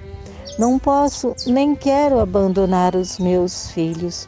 Não 0.59 0.79
posso 0.79 1.35
nem 1.47 1.75
quero 1.75 2.19
abandonar 2.19 2.97
os 2.97 3.19
meus 3.19 3.71
filhos. 3.73 4.27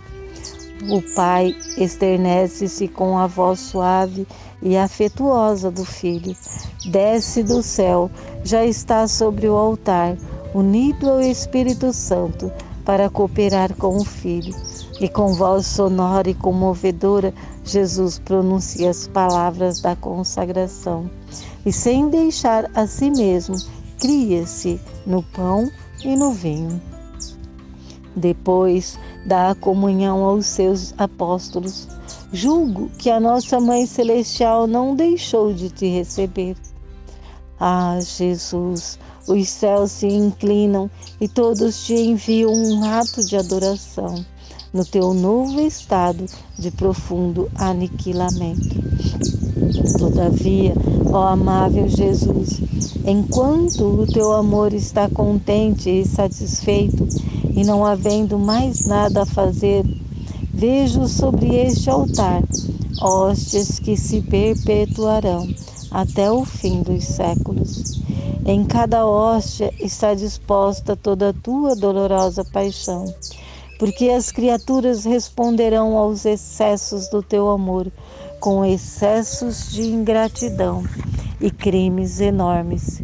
O 0.90 1.00
pai 1.14 1.56
esternece-se 1.78 2.86
com 2.86 3.16
a 3.16 3.26
voz 3.26 3.58
suave 3.60 4.26
e 4.60 4.76
afetuosa 4.76 5.70
do 5.70 5.86
filho. 5.86 6.36
Desce 6.90 7.42
do 7.42 7.62
céu, 7.62 8.10
já 8.44 8.64
está 8.64 9.08
sobre 9.08 9.48
o 9.48 9.56
altar, 9.56 10.18
unido 10.54 11.08
ao 11.08 11.20
Espírito 11.22 11.94
Santo, 11.94 12.52
para 12.84 13.08
cooperar 13.08 13.74
com 13.74 13.96
o 13.96 14.04
filho. 14.04 14.54
E 15.00 15.08
com 15.08 15.32
voz 15.32 15.66
sonora 15.66 16.28
e 16.28 16.34
comovedora, 16.34 17.32
Jesus 17.64 18.18
pronuncia 18.18 18.90
as 18.90 19.08
palavras 19.08 19.80
da 19.80 19.96
consagração. 19.96 21.10
E 21.64 21.72
sem 21.72 22.10
deixar 22.10 22.70
a 22.74 22.86
si 22.86 23.10
mesmo, 23.10 23.56
cria-se 23.98 24.78
no 25.06 25.22
pão 25.22 25.70
e 26.02 26.16
no 26.16 26.32
vinho. 26.32 26.80
Depois 28.14 28.98
dá 29.26 29.50
a 29.50 29.54
comunhão 29.54 30.24
aos 30.24 30.46
seus 30.46 30.94
apóstolos. 30.98 31.88
Julgo 32.32 32.90
que 32.98 33.10
a 33.10 33.20
nossa 33.20 33.60
Mãe 33.60 33.86
Celestial 33.86 34.66
não 34.66 34.94
deixou 34.94 35.52
de 35.52 35.70
te 35.70 35.86
receber. 35.86 36.56
Ah, 37.60 37.98
Jesus, 38.02 38.98
os 39.26 39.48
céus 39.48 39.92
se 39.92 40.06
inclinam 40.06 40.90
e 41.20 41.28
todos 41.28 41.84
te 41.84 41.94
enviam 41.94 42.52
um 42.52 42.84
ato 42.84 43.22
de 43.22 43.36
adoração 43.36 44.24
no 44.72 44.84
teu 44.84 45.14
novo 45.14 45.60
estado 45.60 46.28
de 46.58 46.70
profundo 46.70 47.50
aniquilamento. 47.54 48.76
Todavia, 49.98 50.74
ó 51.12 51.26
amável 51.26 51.88
Jesus, 51.88 52.60
enquanto 53.04 53.84
o 53.84 54.06
teu 54.06 54.32
amor 54.32 54.72
está 54.72 55.08
contente 55.08 55.90
e 55.90 56.04
satisfeito, 56.04 57.08
e 57.54 57.64
não 57.64 57.84
havendo 57.84 58.38
mais 58.38 58.84
nada 58.84 59.22
a 59.22 59.26
fazer, 59.26 59.84
vejo 60.52 61.06
sobre 61.08 61.54
este 61.54 61.90
altar 61.90 62.42
hóstias 63.00 63.78
que 63.78 63.96
se 63.96 64.20
perpetuarão 64.20 65.48
até 65.90 66.30
o 66.30 66.44
fim 66.44 66.82
dos 66.82 67.04
séculos. 67.04 67.84
Em 68.46 68.64
cada 68.64 69.06
hóstia 69.06 69.72
está 69.80 70.14
disposta 70.14 70.96
toda 70.96 71.30
a 71.30 71.32
tua 71.32 71.74
dolorosa 71.74 72.44
paixão 72.44 73.14
porque 73.78 74.10
as 74.10 74.32
criaturas 74.32 75.04
responderão 75.04 75.96
aos 75.96 76.26
excessos 76.26 77.06
do 77.08 77.22
teu 77.22 77.48
amor 77.48 77.86
com 78.40 78.64
excessos 78.64 79.70
de 79.70 79.82
ingratidão 79.82 80.84
e 81.40 81.50
crimes 81.50 82.20
enormes. 82.20 83.02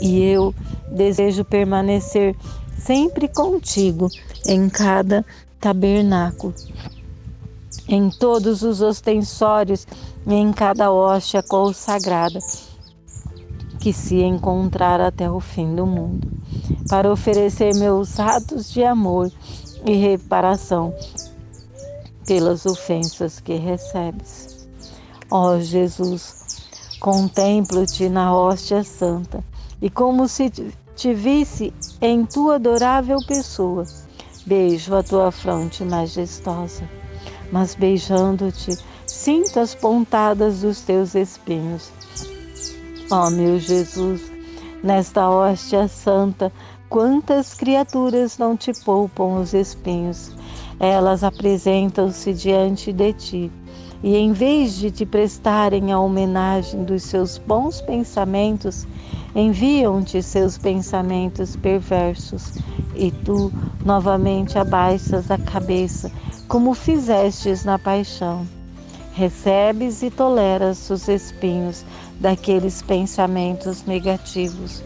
E 0.00 0.20
eu 0.22 0.54
desejo 0.90 1.44
permanecer 1.44 2.36
sempre 2.76 3.28
contigo 3.28 4.12
em 4.44 4.68
cada 4.68 5.24
tabernáculo, 5.60 6.54
em 7.88 8.10
todos 8.10 8.62
os 8.62 8.80
ostensórios 8.80 9.86
e 10.26 10.34
em 10.34 10.52
cada 10.52 10.92
hóstia 10.92 11.42
consagrada 11.42 12.40
que 13.80 13.92
se 13.92 14.22
encontrar 14.22 15.00
até 15.00 15.30
o 15.30 15.40
fim 15.40 15.74
do 15.74 15.86
mundo, 15.86 16.30
para 16.88 17.10
oferecer 17.10 17.74
meus 17.74 18.18
atos 18.18 18.70
de 18.70 18.82
amor 18.82 19.30
e 19.84 19.92
reparação 19.94 20.94
pelas 22.26 22.66
ofensas 22.66 23.40
que 23.40 23.54
recebes. 23.54 24.50
Ó 25.30 25.58
Jesus, 25.58 26.36
contemplo-te 27.00 28.08
na 28.08 28.34
hóstia 28.34 28.84
santa 28.84 29.44
e 29.80 29.90
como 29.90 30.28
se 30.28 30.50
te 30.50 31.14
visse 31.14 31.72
em 32.00 32.24
tua 32.24 32.56
adorável 32.56 33.22
pessoa, 33.22 33.86
beijo 34.46 34.94
a 34.94 35.02
tua 35.02 35.30
fronte 35.30 35.84
majestosa, 35.84 36.88
mas 37.50 37.74
beijando-te, 37.74 38.78
sinto 39.08 39.60
as 39.60 39.74
pontadas 39.74 40.60
dos 40.60 40.80
teus 40.80 41.14
espinhos 41.14 41.92
Ó 43.10 43.28
meu 43.28 43.58
Jesus, 43.58 44.32
nesta 44.82 45.28
hóstia 45.28 45.86
santa, 45.86 46.50
quantas 46.88 47.52
criaturas 47.52 48.38
não 48.38 48.56
te 48.56 48.72
poupam 48.72 49.40
os 49.40 49.52
espinhos? 49.52 50.32
Elas 50.80 51.22
apresentam-se 51.22 52.32
diante 52.32 52.92
de 52.92 53.12
ti 53.12 53.52
e, 54.02 54.16
em 54.16 54.32
vez 54.32 54.76
de 54.76 54.90
te 54.90 55.06
prestarem 55.06 55.90
a 55.90 55.98
homenagem 55.98 56.84
dos 56.84 57.04
seus 57.04 57.38
bons 57.38 57.80
pensamentos, 57.80 58.86
enviam-te 59.34 60.22
seus 60.22 60.58
pensamentos 60.58 61.56
perversos 61.56 62.52
e 62.94 63.10
tu 63.10 63.50
novamente 63.84 64.58
abaixas 64.58 65.30
a 65.30 65.38
cabeça, 65.38 66.12
como 66.48 66.74
fizestes 66.74 67.64
na 67.64 67.78
paixão. 67.78 68.46
Recebes 69.14 70.02
e 70.02 70.10
toleras 70.10 70.90
os 70.90 71.08
espinhos 71.08 71.84
daqueles 72.20 72.82
pensamentos 72.82 73.84
negativos. 73.84 74.82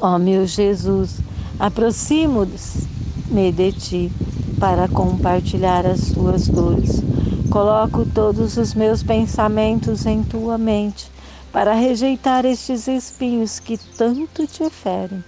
Ó 0.00 0.14
oh, 0.14 0.18
meu 0.18 0.46
Jesus, 0.46 1.20
aproximo-me 3.26 3.52
de 3.52 3.72
ti 3.72 4.12
para 4.58 4.88
compartilhar 4.88 5.84
as 5.84 6.12
tuas 6.12 6.48
dores. 6.48 7.02
Coloco 7.50 8.04
todos 8.06 8.56
os 8.56 8.74
meus 8.74 9.02
pensamentos 9.02 10.06
em 10.06 10.22
tua 10.22 10.56
mente 10.56 11.10
para 11.52 11.74
rejeitar 11.74 12.44
estes 12.44 12.86
espinhos 12.86 13.58
que 13.58 13.76
tanto 13.76 14.46
te 14.46 14.68
ferem. 14.70 15.22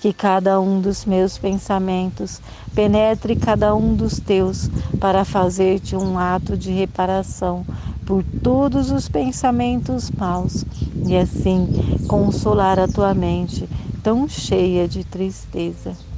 Que 0.00 0.12
cada 0.12 0.60
um 0.60 0.80
dos 0.80 1.04
meus 1.04 1.38
pensamentos 1.38 2.40
penetre 2.74 3.36
cada 3.36 3.74
um 3.74 3.94
dos 3.94 4.18
teus 4.18 4.68
para 4.98 5.24
fazer-te 5.24 5.94
um 5.94 6.18
ato 6.18 6.56
de 6.56 6.72
reparação 6.72 7.64
por 8.04 8.24
todos 8.42 8.90
os 8.90 9.08
pensamentos 9.08 10.10
maus 10.10 10.64
e 11.06 11.16
assim 11.16 11.68
consolar 12.08 12.80
a 12.80 12.88
tua 12.88 13.14
mente 13.14 13.68
tão 14.02 14.28
cheia 14.28 14.88
de 14.88 15.04
tristeza. 15.04 16.11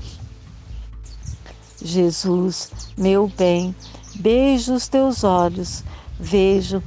Jesus, 1.85 2.71
meu 2.97 3.31
bem, 3.37 3.75
beijo 4.15 4.73
os 4.73 4.89
teus 4.89 5.23
olhos, 5.23 5.85
vejo. 6.19 6.83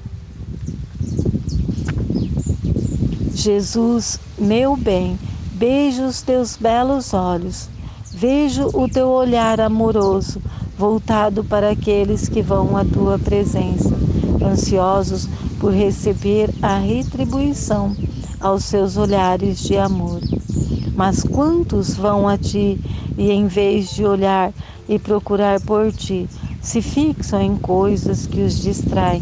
Jesus, 3.36 4.20
meu 4.40 4.76
bem, 4.76 5.20
beijo 5.54 6.04
os 6.04 6.24
teus 6.24 6.58
belos 6.58 7.14
olhos, 7.14 7.70
vejo 8.12 8.72
o 8.74 8.90
teu 8.90 9.10
olhar 9.10 9.62
amoroso 9.62 10.42
voltado 10.76 11.44
para 11.44 11.70
aqueles 11.70 12.28
que 12.28 12.42
vão 12.42 12.76
à 12.76 12.84
tua 12.84 13.20
presença 13.20 13.96
ansiosos 14.44 15.30
por 15.60 15.72
receber 15.72 16.50
a 16.62 16.78
retribuição 16.78 17.96
aos 18.40 18.64
seus 18.64 18.98
olhares 18.98 19.60
de 19.60 19.78
amor. 19.78 20.22
Mas 20.96 21.24
quantos 21.24 21.96
vão 21.96 22.28
a 22.28 22.38
ti 22.38 22.80
e, 23.18 23.32
em 23.32 23.48
vez 23.48 23.92
de 23.94 24.04
olhar 24.06 24.52
e 24.88 24.98
procurar 24.98 25.60
por 25.62 25.92
ti, 25.92 26.28
se 26.62 26.82
fixam 26.82 27.42
em 27.42 27.56
coisas 27.56 28.26
que 28.26 28.42
os 28.42 28.60
distraem, 28.60 29.22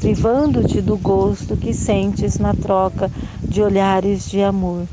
privando-te 0.00 0.80
do 0.80 0.96
gosto 0.96 1.56
que 1.56 1.74
sentes 1.74 2.38
na 2.38 2.54
troca 2.54 3.10
de 3.48 3.62
olhares 3.62 4.28
de 4.28 4.42
amor. 4.42 4.86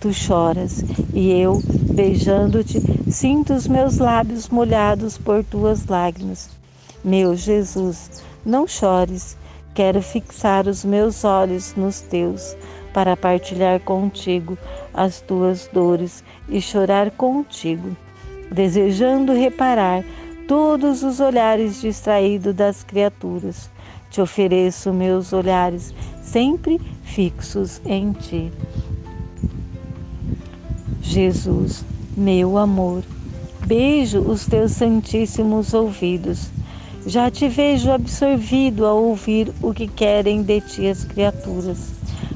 Tu 0.00 0.12
choras 0.12 0.82
e 1.12 1.30
eu, 1.30 1.62
beijando-te, 1.92 2.80
sinto 3.10 3.52
os 3.52 3.66
meus 3.66 3.98
lábios 3.98 4.48
molhados 4.48 5.18
por 5.18 5.44
tuas 5.44 5.86
lágrimas. 5.86 6.48
Meu 7.04 7.36
Jesus, 7.36 8.22
não 8.44 8.66
chores, 8.66 9.36
quero 9.74 10.00
fixar 10.00 10.66
os 10.66 10.84
meus 10.84 11.24
olhos 11.24 11.74
nos 11.76 12.00
teus, 12.00 12.56
para 12.92 13.16
partilhar 13.16 13.80
contigo 13.80 14.56
as 14.92 15.20
tuas 15.20 15.68
dores 15.72 16.24
e 16.48 16.60
chorar 16.60 17.10
contigo, 17.12 17.96
desejando 18.50 19.32
reparar 19.32 20.04
todos 20.46 21.02
os 21.02 21.20
olhares 21.20 21.80
distraídos 21.80 22.54
das 22.54 22.82
criaturas. 22.82 23.70
Te 24.10 24.20
ofereço 24.20 24.92
meus 24.92 25.32
olhares 25.32 25.94
sempre 26.22 26.80
fixos 27.04 27.80
em 27.84 28.12
ti. 28.12 28.50
Jesus, 31.00 31.84
meu 32.16 32.58
amor, 32.58 33.02
beijo 33.66 34.20
os 34.20 34.46
teus 34.46 34.72
santíssimos 34.72 35.74
ouvidos 35.74 36.50
já 37.06 37.30
te 37.30 37.48
vejo 37.48 37.90
absorvido 37.90 38.84
a 38.84 38.92
ouvir 38.92 39.52
o 39.62 39.72
que 39.72 39.88
querem 39.88 40.42
de 40.42 40.60
ti 40.60 40.86
as 40.86 41.04
criaturas, 41.04 41.92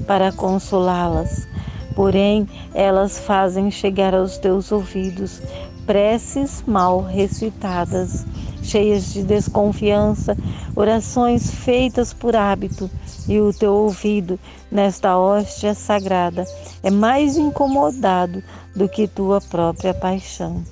para 0.07 0.33
consolá-las. 0.33 1.47
Porém, 1.95 2.49
elas 2.73 3.19
fazem 3.19 3.71
chegar 3.71 4.15
aos 4.15 4.39
teus 4.39 4.73
ouvidos 4.73 5.41
preces 5.87 6.63
mal 6.67 7.01
recitadas, 7.01 8.27
cheias 8.63 9.13
de 9.13 9.23
desconfiança, 9.23 10.37
orações 10.75 11.51
feitas 11.51 12.13
por 12.13 12.35
hábito, 12.35 12.91
e 13.27 13.41
o 13.41 13.53
teu 13.53 13.73
ouvido 13.73 14.39
nesta 14.71 15.17
hóstia 15.17 15.75
sagrada 15.75 16.47
é 16.83 16.91
mais 16.91 17.37
incomodado 17.37 18.43
do 18.75 18.89
que 18.89 19.09
tua 19.09 19.41
própria 19.41 19.95
paixão. 19.95 20.63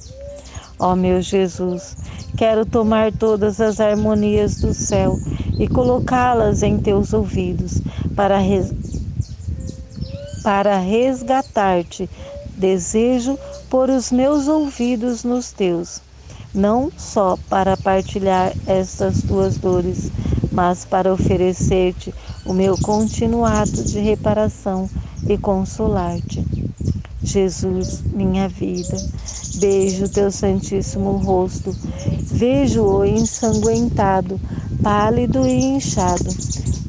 Ó 0.79 0.97
meu 0.97 1.23
Jesus, 1.23 1.97
quero 2.37 2.67
tomar 2.67 3.13
todas 3.13 3.61
as 3.61 3.81
harmonias 3.81 4.61
do 4.61 4.75
céu 4.75 5.19
e 5.59 5.69
colocá-las 5.69 6.63
em 6.63 6.77
teus 6.77 7.13
ouvidos 7.13 7.81
para, 8.17 8.39
res... 8.39 8.75
para 10.43 10.79
resgatar-te. 10.79 12.11
Desejo 12.63 13.37
pôr 13.69 13.91
os 13.91 14.13
meus 14.13 14.47
ouvidos 14.47 15.25
nos 15.25 15.51
teus, 15.51 16.01
não 16.55 16.93
só 16.97 17.37
para 17.51 17.77
partilhar 17.77 18.55
estas 18.65 19.21
tuas 19.25 19.59
dores, 19.59 20.13
mas 20.49 20.85
para 20.85 21.13
oferecer-te 21.13 22.15
o 22.47 22.53
meu 22.53 22.79
continuado 22.79 23.83
de 23.83 23.99
reparação 23.99 24.89
e 25.29 25.37
consolar-te. 25.37 26.47
Jesus, 27.25 28.05
minha 28.13 28.49
vida, 28.49 29.11
beijo 29.57 30.09
teu 30.09 30.31
santíssimo 30.31 31.17
rosto, 31.17 31.77
vejo-o 32.31 33.05
ensanguentado, 33.05 34.41
pálido 34.81 35.49
e 35.49 35.61
inchado. 35.65 36.37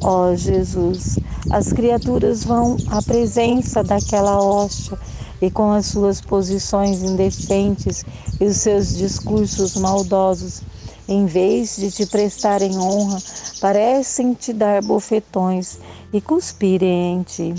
Ó 0.00 0.30
oh, 0.30 0.36
Jesus, 0.36 1.18
as 1.50 1.72
criaturas 1.72 2.44
vão 2.44 2.78
à 2.86 3.02
presença 3.02 3.82
daquela 3.82 4.40
hóstia 4.40 4.96
e 5.44 5.50
com 5.50 5.72
as 5.72 5.86
suas 5.86 6.22
posições 6.22 7.02
indecentes 7.02 8.02
e 8.40 8.46
os 8.46 8.56
seus 8.56 8.94
discursos 8.94 9.76
maldosos, 9.76 10.62
em 11.06 11.26
vez 11.26 11.76
de 11.76 11.90
te 11.90 12.06
prestarem 12.06 12.78
honra, 12.78 13.22
parecem 13.60 14.32
te 14.32 14.54
dar 14.54 14.80
bofetões 14.80 15.78
e 16.10 16.20
cuspirem 16.20 17.16
em 17.16 17.22
ti. 17.22 17.54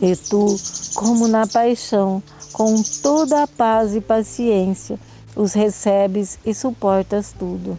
E 0.00 0.16
tu, 0.16 0.58
como 0.94 1.28
na 1.28 1.46
paixão, 1.46 2.22
com 2.54 2.82
toda 3.02 3.42
a 3.42 3.46
paz 3.46 3.94
e 3.94 4.00
paciência, 4.00 4.98
os 5.36 5.52
recebes 5.52 6.38
e 6.46 6.54
suportas 6.54 7.34
tudo. 7.38 7.78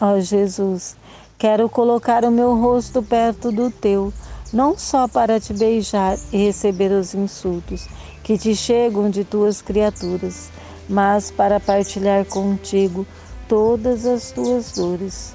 Ó 0.00 0.18
Jesus, 0.18 0.96
quero 1.36 1.68
colocar 1.68 2.24
o 2.24 2.30
meu 2.30 2.54
rosto 2.54 3.02
perto 3.02 3.52
do 3.52 3.70
teu, 3.70 4.14
não 4.52 4.76
só 4.78 5.06
para 5.08 5.40
te 5.40 5.52
beijar 5.52 6.18
e 6.32 6.38
receber 6.38 6.92
os 6.92 7.14
insultos 7.14 7.86
que 8.22 8.38
te 8.38 8.54
chegam 8.54 9.10
de 9.10 9.24
tuas 9.24 9.60
criaturas, 9.62 10.50
mas 10.88 11.30
para 11.30 11.60
partilhar 11.60 12.24
contigo 12.24 13.06
todas 13.48 14.06
as 14.06 14.30
tuas 14.30 14.72
dores. 14.72 15.34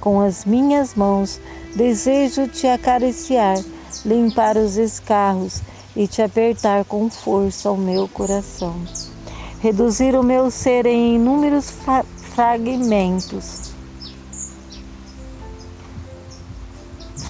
Com 0.00 0.20
as 0.20 0.44
minhas 0.44 0.94
mãos 0.94 1.40
desejo 1.74 2.48
te 2.48 2.66
acariciar 2.66 3.62
limpar 4.04 4.56
os 4.56 4.76
escarros 4.76 5.62
e 5.94 6.06
te 6.06 6.22
apertar 6.22 6.84
com 6.84 7.08
força 7.08 7.68
ao 7.68 7.76
meu 7.76 8.08
coração. 8.08 8.74
Reduzir 9.60 10.16
o 10.16 10.22
meu 10.22 10.50
ser 10.50 10.86
em 10.86 11.14
inúmeros 11.14 11.70
fra 11.70 12.04
fragmentos. 12.34 13.71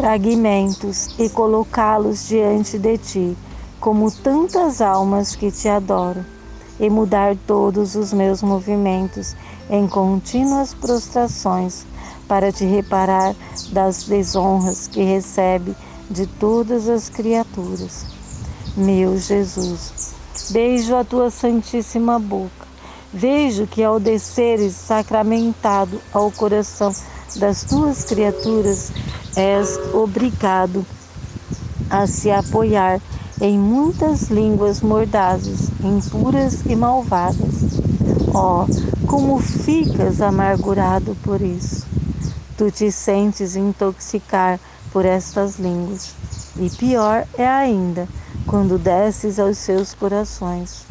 Fragmentos 0.02 1.10
e 1.16 1.28
colocá-los 1.28 2.26
diante 2.26 2.76
de 2.76 2.98
ti, 2.98 3.36
como 3.78 4.10
tantas 4.10 4.80
almas 4.80 5.36
que 5.36 5.52
te 5.52 5.68
adoram, 5.68 6.26
e 6.80 6.90
mudar 6.90 7.36
todos 7.46 7.94
os 7.94 8.12
meus 8.12 8.42
movimentos 8.42 9.36
em 9.70 9.86
contínuas 9.86 10.74
prostrações 10.74 11.86
para 12.26 12.50
te 12.50 12.64
reparar 12.64 13.36
das 13.70 14.02
desonras 14.02 14.88
que 14.88 15.04
recebe 15.04 15.72
de 16.10 16.26
todas 16.26 16.88
as 16.88 17.08
criaturas. 17.08 18.04
Meu 18.76 19.16
Jesus, 19.16 19.94
beijo 20.48 20.96
a 20.96 21.04
tua 21.04 21.30
santíssima 21.30 22.18
boca. 22.18 22.66
Vejo 23.14 23.68
que 23.68 23.84
ao 23.84 24.00
desceres 24.00 24.74
sacramentado 24.74 26.00
ao 26.12 26.32
coração 26.32 26.92
das 27.37 27.64
tuas 27.64 28.05
criaturas, 28.05 28.92
és 29.35 29.79
obrigado 29.95 30.85
a 31.90 32.07
se 32.07 32.31
apoiar 32.31 33.01
em 33.40 33.59
muitas 33.59 34.31
línguas 34.31 34.81
mordazes, 34.81 35.71
impuras 35.83 36.64
e 36.68 36.77
malvadas. 36.77 37.66
Oh, 38.35 38.66
como 39.07 39.38
ficas 39.38 40.23
amargurado 40.23 41.16
por 41.23 41.40
isso! 41.40 41.87
Tu 42.57 42.71
te 42.71 42.92
sentes 42.92 43.57
intoxicar 43.57 44.61
por 44.92 45.05
estas 45.05 45.59
línguas. 45.59 46.14
E 46.57 46.71
pior 46.71 47.27
é 47.37 47.47
ainda 47.47 48.09
quando 48.47 48.79
desces 48.79 49.38
aos 49.38 49.59
seus 49.59 49.95
corações. 49.95 50.85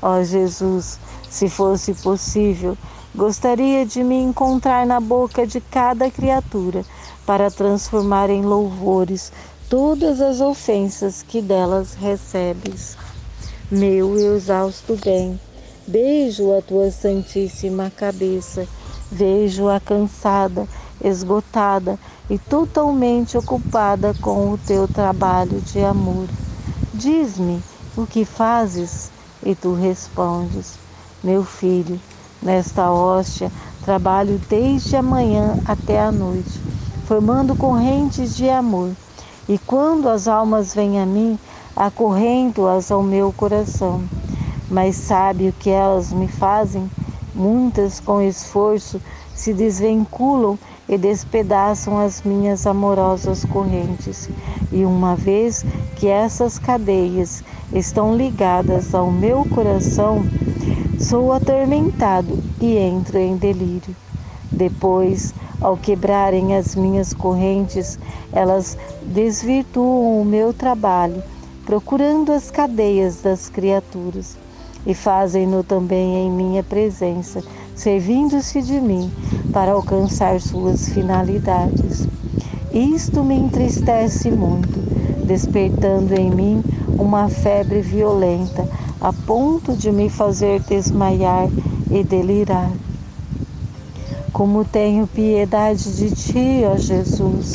Ó 0.00 0.22
Jesus, 0.22 0.98
se 1.28 1.48
fosse 1.48 1.92
possível, 1.94 2.76
gostaria 3.14 3.84
de 3.84 4.04
me 4.04 4.16
encontrar 4.16 4.86
na 4.86 5.00
boca 5.00 5.46
de 5.46 5.60
cada 5.60 6.10
criatura 6.10 6.84
para 7.26 7.50
transformar 7.50 8.30
em 8.30 8.42
louvores 8.42 9.32
todas 9.68 10.20
as 10.20 10.40
ofensas 10.40 11.22
que 11.22 11.40
delas 11.42 11.94
recebes. 11.94 12.96
Meu 13.70 14.34
exausto 14.34 14.96
bem, 15.04 15.40
beijo 15.86 16.56
a 16.56 16.62
tua 16.62 16.90
santíssima 16.90 17.90
cabeça, 17.90 18.66
vejo-a 19.10 19.80
cansada, 19.80 20.68
esgotada 21.02 21.98
e 22.28 22.38
totalmente 22.38 23.36
ocupada 23.36 24.14
com 24.14 24.50
o 24.50 24.58
teu 24.58 24.88
trabalho 24.88 25.60
de 25.60 25.80
amor. 25.80 26.28
Diz-me 26.92 27.62
o 27.96 28.06
que 28.06 28.24
fazes 28.24 29.10
e 29.44 29.54
tu 29.54 29.74
respondes: 29.74 30.78
Meu 31.22 31.44
filho, 31.44 32.00
nesta 32.42 32.90
hóstia 32.90 33.50
trabalho 33.84 34.40
desde 34.48 34.96
a 34.96 35.02
manhã 35.02 35.56
até 35.64 36.00
a 36.00 36.12
noite, 36.12 36.60
formando 37.04 37.56
correntes 37.56 38.36
de 38.36 38.48
amor. 38.48 38.90
E 39.48 39.58
quando 39.58 40.08
as 40.08 40.28
almas 40.28 40.74
vêm 40.74 41.00
a 41.00 41.06
mim, 41.06 41.38
acorrento-as 41.74 42.90
ao 42.90 43.02
meu 43.02 43.32
coração. 43.32 44.02
Mas 44.70 44.96
sabe 44.96 45.48
o 45.48 45.52
que 45.52 45.70
elas 45.70 46.12
me 46.12 46.28
fazem? 46.28 46.90
Muitas, 47.34 47.98
com 47.98 48.20
esforço, 48.20 49.00
se 49.34 49.52
desvinculam 49.54 50.58
e 50.88 50.98
despedaçam 50.98 51.98
as 51.98 52.22
minhas 52.22 52.66
amorosas 52.66 53.44
correntes. 53.44 54.28
E 54.70 54.84
uma 54.84 55.16
vez 55.16 55.64
que 55.96 56.06
essas 56.08 56.58
cadeias 56.58 57.42
estão 57.72 58.16
ligadas 58.16 58.94
ao 58.94 59.10
meu 59.10 59.44
coração, 59.44 60.24
sou 60.98 61.32
atormentado 61.32 62.38
e 62.60 62.76
entro 62.76 63.18
em 63.18 63.36
delírio. 63.36 63.94
Depois, 64.50 65.34
ao 65.60 65.76
quebrarem 65.76 66.56
as 66.56 66.74
minhas 66.74 67.12
correntes, 67.12 67.98
elas 68.32 68.76
desvirtuam 69.02 70.20
o 70.20 70.24
meu 70.24 70.52
trabalho, 70.52 71.22
procurando 71.64 72.32
as 72.32 72.50
cadeias 72.50 73.20
das 73.22 73.48
criaturas, 73.48 74.36
e 74.86 74.94
fazem-no 74.94 75.62
também 75.62 76.26
em 76.26 76.30
minha 76.30 76.62
presença 76.62 77.42
servindo-se 77.80 78.60
de 78.60 78.78
mim 78.78 79.10
para 79.52 79.72
alcançar 79.72 80.38
suas 80.38 80.90
finalidades. 80.90 82.06
Isto 82.72 83.24
me 83.24 83.34
entristece 83.34 84.30
muito, 84.30 84.78
despertando 85.24 86.14
em 86.14 86.30
mim 86.30 86.62
uma 86.98 87.28
febre 87.28 87.80
violenta, 87.80 88.68
a 89.00 89.12
ponto 89.12 89.76
de 89.76 89.90
me 89.90 90.08
fazer 90.08 90.60
desmaiar 90.60 91.50
e 91.90 92.04
delirar. 92.04 92.72
Como 94.32 94.64
tenho 94.64 95.06
piedade 95.08 95.96
de 95.96 96.10
ti, 96.12 96.62
ó 96.64 96.76
Jesus, 96.76 97.52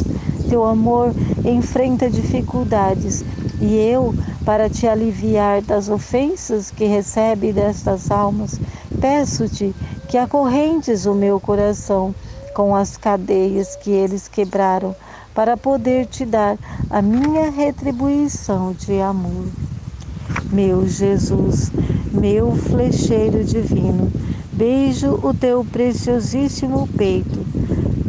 teu 0.47 0.63
amor 0.63 1.15
enfrenta 1.43 2.09
dificuldades 2.09 3.23
e 3.59 3.75
eu, 3.77 4.15
para 4.43 4.69
te 4.69 4.85
aliviar 4.87 5.61
das 5.61 5.89
ofensas 5.89 6.69
que 6.69 6.85
recebe 6.85 7.53
destas 7.53 8.11
almas, 8.11 8.59
peço-te 8.99 9.75
que 10.07 10.17
acorrentes 10.17 11.05
o 11.05 11.13
meu 11.13 11.39
coração 11.39 12.13
com 12.53 12.75
as 12.75 12.97
cadeias 12.97 13.75
que 13.75 13.91
eles 13.91 14.27
quebraram, 14.27 14.95
para 15.35 15.57
poder 15.57 16.05
te 16.05 16.25
dar 16.25 16.57
a 16.89 17.01
minha 17.01 17.51
retribuição 17.51 18.71
de 18.71 19.01
amor. 19.01 19.45
Meu 20.49 20.87
Jesus, 20.87 21.71
meu 22.11 22.55
flecheiro 22.55 23.43
divino, 23.43 24.09
beijo 24.53 25.19
o 25.21 25.33
teu 25.33 25.65
preciosíssimo 25.65 26.87
peito. 26.97 27.45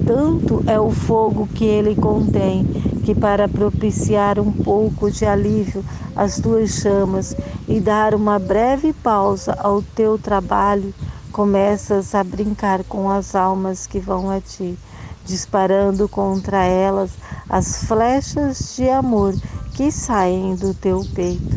Tanto 0.07 0.63
é 0.69 0.79
o 0.79 0.93
fogo 0.93 1.49
que 1.53 1.65
ele 1.65 1.97
contém, 1.97 2.65
que 3.05 3.13
para 3.13 3.49
propiciar 3.49 4.39
um 4.39 4.53
pouco 4.53 5.11
de 5.11 5.27
alívio 5.27 5.85
às 6.15 6.39
tuas 6.39 6.71
chamas 6.71 7.37
e 7.67 7.81
dar 7.81 8.15
uma 8.15 8.39
breve 8.39 8.93
pausa 8.93 9.53
ao 9.59 9.83
teu 9.83 10.17
trabalho, 10.17 10.95
começas 11.33 12.15
a 12.15 12.23
brincar 12.23 12.85
com 12.85 13.11
as 13.11 13.35
almas 13.35 13.85
que 13.85 13.99
vão 13.99 14.31
a 14.31 14.41
ti, 14.41 14.79
disparando 15.27 16.09
contra 16.09 16.65
elas 16.65 17.19
as 17.49 17.85
flechas 17.85 18.75
de 18.77 18.89
amor 18.89 19.37
que 19.75 19.91
saem 19.91 20.55
do 20.55 20.73
teu 20.73 21.07
peito. 21.13 21.57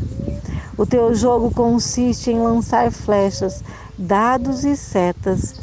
O 0.75 0.85
teu 0.85 1.13
jogo 1.13 1.51
consiste 1.51 2.31
em 2.31 2.41
lançar 2.41 2.91
flechas, 2.91 3.63
dados 3.97 4.65
e 4.65 4.75
setas. 4.75 5.55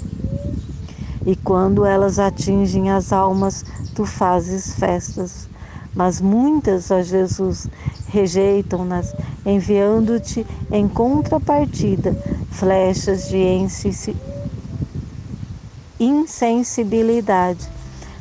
E 1.25 1.35
quando 1.35 1.85
elas 1.85 2.19
atingem 2.19 2.91
as 2.91 3.13
almas, 3.13 3.65
tu 3.93 4.07
fazes 4.07 4.73
festas. 4.75 5.49
Mas 5.95 6.21
muitas, 6.21 6.91
ó 6.91 7.01
Jesus, 7.01 7.69
rejeitam-nas, 8.07 9.15
enviando-te 9.45 10.47
em 10.71 10.87
contrapartida 10.87 12.17
flechas 12.51 13.29
de 13.29 13.39
insensibilidade, 15.99 17.71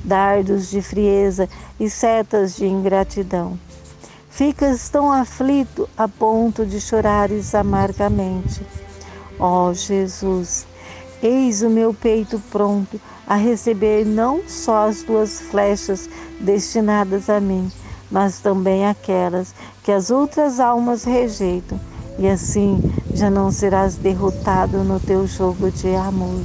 dardos 0.06 0.70
de 0.70 0.82
frieza 0.82 1.50
e 1.80 1.90
setas 1.90 2.56
de 2.56 2.66
ingratidão. 2.66 3.60
Ficas 4.30 4.90
tão 4.90 5.12
aflito 5.12 5.90
a 5.98 6.08
ponto 6.08 6.66
de 6.66 6.80
chorares 6.80 7.56
amargamente. 7.56 8.62
Ó 9.40 9.70
oh, 9.70 9.74
Jesus, 9.74 10.68
eis 11.24 11.62
o 11.62 11.70
meu 11.70 11.94
peito 11.94 12.42
pronto 12.52 13.00
a 13.28 13.36
receber 13.36 14.06
não 14.06 14.42
só 14.48 14.88
as 14.88 15.02
tuas 15.02 15.42
flechas 15.42 16.10
destinadas 16.40 17.30
a 17.30 17.40
mim, 17.40 17.72
mas 18.12 18.40
também 18.40 18.86
aquelas 18.86 19.54
que 19.84 19.92
as 19.92 20.12
outras 20.12 20.60
almas 20.60 21.04
rejeitam, 21.04 21.80
e 22.18 22.28
assim 22.28 22.82
já 23.14 23.30
não 23.30 23.50
serás 23.50 23.96
derrotado 23.96 24.84
no 24.84 25.00
teu 25.00 25.26
jogo 25.26 25.72
de 25.72 25.96
amor. 25.96 26.44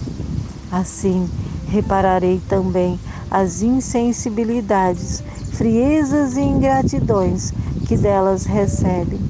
Assim 0.71 1.29
repararei 1.67 2.41
também 2.49 2.99
as 3.31 3.63
insensibilidades, 3.63 5.23
friezas 5.53 6.37
e 6.37 6.41
ingratidões 6.41 7.53
que 7.87 7.97
delas 7.97 8.45
recebem. 8.45 9.21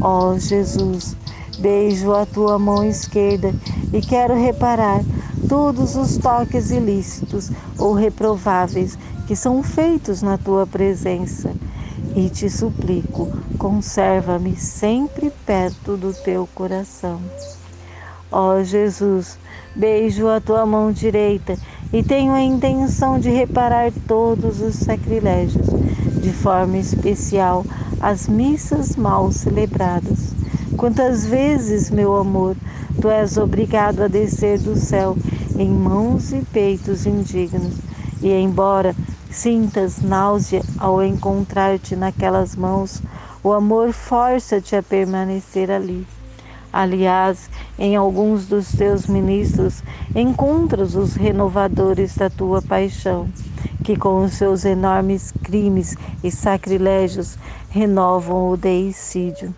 Ó 0.00 0.30
oh, 0.30 0.38
Jesus, 0.38 1.16
beijo 1.58 2.12
a 2.12 2.24
tua 2.24 2.58
mão 2.58 2.84
esquerda 2.84 3.54
e 3.92 4.00
quero 4.00 4.34
reparar 4.34 5.02
todos 5.48 5.96
os 5.96 6.16
toques 6.18 6.70
ilícitos 6.70 7.50
ou 7.78 7.94
reprováveis 7.94 8.98
que 9.26 9.34
são 9.34 9.62
feitos 9.62 10.22
na 10.22 10.38
tua 10.38 10.66
presença. 10.66 11.52
E 12.14 12.30
te 12.30 12.48
suplico, 12.48 13.28
conserva-me 13.58 14.56
sempre 14.56 15.30
perto 15.44 15.96
do 15.96 16.12
teu 16.12 16.48
coração. 16.54 17.20
Ó 18.30 18.56
oh, 18.56 18.64
Jesus, 18.64 19.38
beijo 19.74 20.28
a 20.28 20.40
tua 20.40 20.64
mão 20.64 20.90
direita 20.90 21.56
e 21.96 22.02
tenho 22.02 22.34
a 22.34 22.42
intenção 22.42 23.18
de 23.18 23.30
reparar 23.30 23.90
todos 24.06 24.60
os 24.60 24.74
sacrilégios 24.74 25.66
de 26.20 26.30
forma 26.30 26.76
especial 26.76 27.64
as 27.98 28.28
missas 28.28 28.96
mal 28.96 29.32
celebradas. 29.32 30.34
Quantas 30.76 31.24
vezes, 31.24 31.90
meu 31.90 32.14
amor, 32.14 32.54
tu 33.00 33.08
és 33.08 33.38
obrigado 33.38 34.02
a 34.02 34.08
descer 34.08 34.58
do 34.58 34.76
céu 34.76 35.16
em 35.58 35.70
mãos 35.70 36.34
e 36.34 36.42
peitos 36.52 37.06
indignos, 37.06 37.72
e 38.20 38.30
embora 38.30 38.94
sintas 39.30 40.02
náusea 40.02 40.60
ao 40.76 41.02
encontrar-te 41.02 41.96
naquelas 41.96 42.54
mãos, 42.54 43.02
o 43.42 43.54
amor 43.54 43.94
força-te 43.94 44.76
a 44.76 44.82
permanecer 44.82 45.70
ali. 45.70 46.06
Aliás, 46.70 47.48
em 47.78 47.96
alguns 47.96 48.46
dos 48.46 48.72
teus 48.74 49.06
ministros 49.06 49.82
encontras 50.14 50.94
os 50.94 51.14
renovadores 51.14 52.16
da 52.16 52.30
tua 52.30 52.62
paixão 52.62 53.28
que 53.86 53.96
com 53.96 54.24
os 54.24 54.32
seus 54.32 54.64
enormes 54.64 55.32
crimes 55.44 55.96
e 56.24 56.28
sacrilégios 56.28 57.38
renovam 57.70 58.50
o 58.50 58.56
deicídio. 58.56 59.54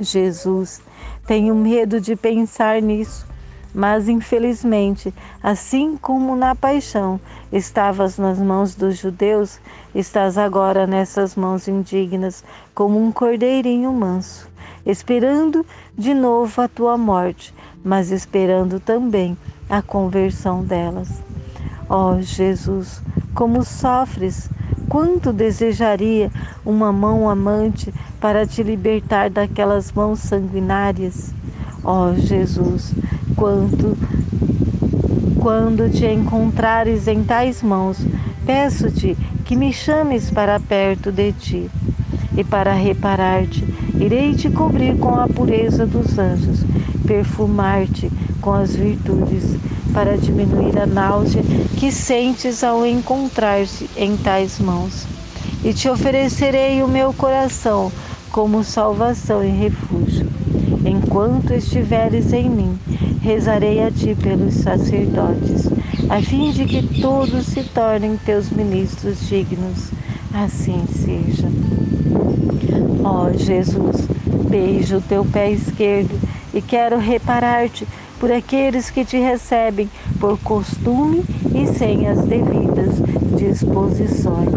Jesus, 0.00 0.80
tenho 1.26 1.54
medo 1.54 2.00
de 2.00 2.16
pensar 2.16 2.80
nisso, 2.80 3.26
mas 3.74 4.08
infelizmente, 4.08 5.12
assim 5.42 5.94
como 5.98 6.34
na 6.34 6.54
paixão 6.54 7.20
estavas 7.52 8.16
nas 8.16 8.38
mãos 8.38 8.74
dos 8.74 8.96
judeus, 8.96 9.60
estás 9.94 10.38
agora 10.38 10.86
nessas 10.86 11.36
mãos 11.36 11.68
indignas, 11.68 12.42
como 12.74 12.98
um 12.98 13.12
cordeirinho 13.12 13.92
manso, 13.92 14.48
esperando 14.86 15.66
de 15.98 16.14
novo 16.14 16.62
a 16.62 16.68
tua 16.68 16.96
morte, 16.96 17.52
mas 17.84 18.10
esperando 18.10 18.78
também 18.78 19.36
a 19.68 19.82
conversão 19.82 20.62
delas. 20.62 21.22
Ó 21.88 22.14
oh, 22.14 22.22
Jesus, 22.22 23.02
como 23.34 23.64
sofres! 23.64 24.48
Quanto 24.88 25.32
desejaria 25.32 26.30
uma 26.64 26.92
mão 26.92 27.28
amante 27.28 27.92
para 28.20 28.46
te 28.46 28.62
libertar 28.62 29.28
daquelas 29.28 29.90
mãos 29.92 30.20
sanguinárias? 30.20 31.34
Ó 31.82 32.10
oh, 32.10 32.14
Jesus, 32.14 32.94
quanto 33.34 33.96
quando 35.40 35.88
te 35.88 36.04
encontrares 36.06 37.06
em 37.06 37.22
tais 37.22 37.62
mãos, 37.62 37.98
peço-te 38.44 39.16
que 39.44 39.54
me 39.54 39.72
chames 39.72 40.28
para 40.28 40.58
perto 40.58 41.12
de 41.12 41.32
ti. 41.32 41.70
E 42.36 42.44
para 42.44 42.74
reparar-te, 42.74 43.64
irei 43.98 44.34
te 44.34 44.50
cobrir 44.50 44.96
com 44.98 45.14
a 45.14 45.26
pureza 45.26 45.86
dos 45.86 46.18
anjos, 46.18 46.60
perfumar-te 47.06 48.10
com 48.40 48.52
as 48.52 48.76
virtudes 48.76 49.56
para 49.92 50.18
diminuir 50.18 50.78
a 50.78 50.86
náusea 50.86 51.42
que 51.78 51.90
sentes 51.90 52.62
ao 52.62 52.84
encontrar-se 52.84 53.88
em 53.96 54.16
tais 54.16 54.58
mãos. 54.58 55.06
E 55.64 55.72
te 55.72 55.88
oferecerei 55.88 56.82
o 56.82 56.88
meu 56.88 57.12
coração 57.14 57.90
como 58.30 58.62
salvação 58.62 59.42
e 59.42 59.48
refúgio. 59.48 60.26
Enquanto 60.84 61.54
estiveres 61.54 62.32
em 62.34 62.50
mim, 62.50 62.78
rezarei 63.22 63.82
a 63.82 63.90
ti 63.90 64.14
pelos 64.14 64.54
sacerdotes, 64.54 65.70
a 66.10 66.20
fim 66.20 66.52
de 66.52 66.66
que 66.66 67.00
todos 67.00 67.46
se 67.46 67.64
tornem 67.64 68.16
teus 68.18 68.50
ministros 68.50 69.26
dignos. 69.26 69.90
Assim 70.38 70.84
seja. 70.88 71.48
Ó 73.02 73.24
oh, 73.24 73.32
Jesus, 73.32 74.06
beijo 74.50 74.98
o 74.98 75.00
teu 75.00 75.24
pé 75.24 75.50
esquerdo 75.50 76.14
e 76.52 76.60
quero 76.60 76.98
reparar-te 76.98 77.88
por 78.20 78.30
aqueles 78.30 78.90
que 78.90 79.02
te 79.02 79.16
recebem 79.16 79.88
por 80.20 80.38
costume 80.40 81.24
e 81.54 81.66
sem 81.66 82.06
as 82.06 82.22
devidas 82.26 82.96
disposições. 83.34 84.52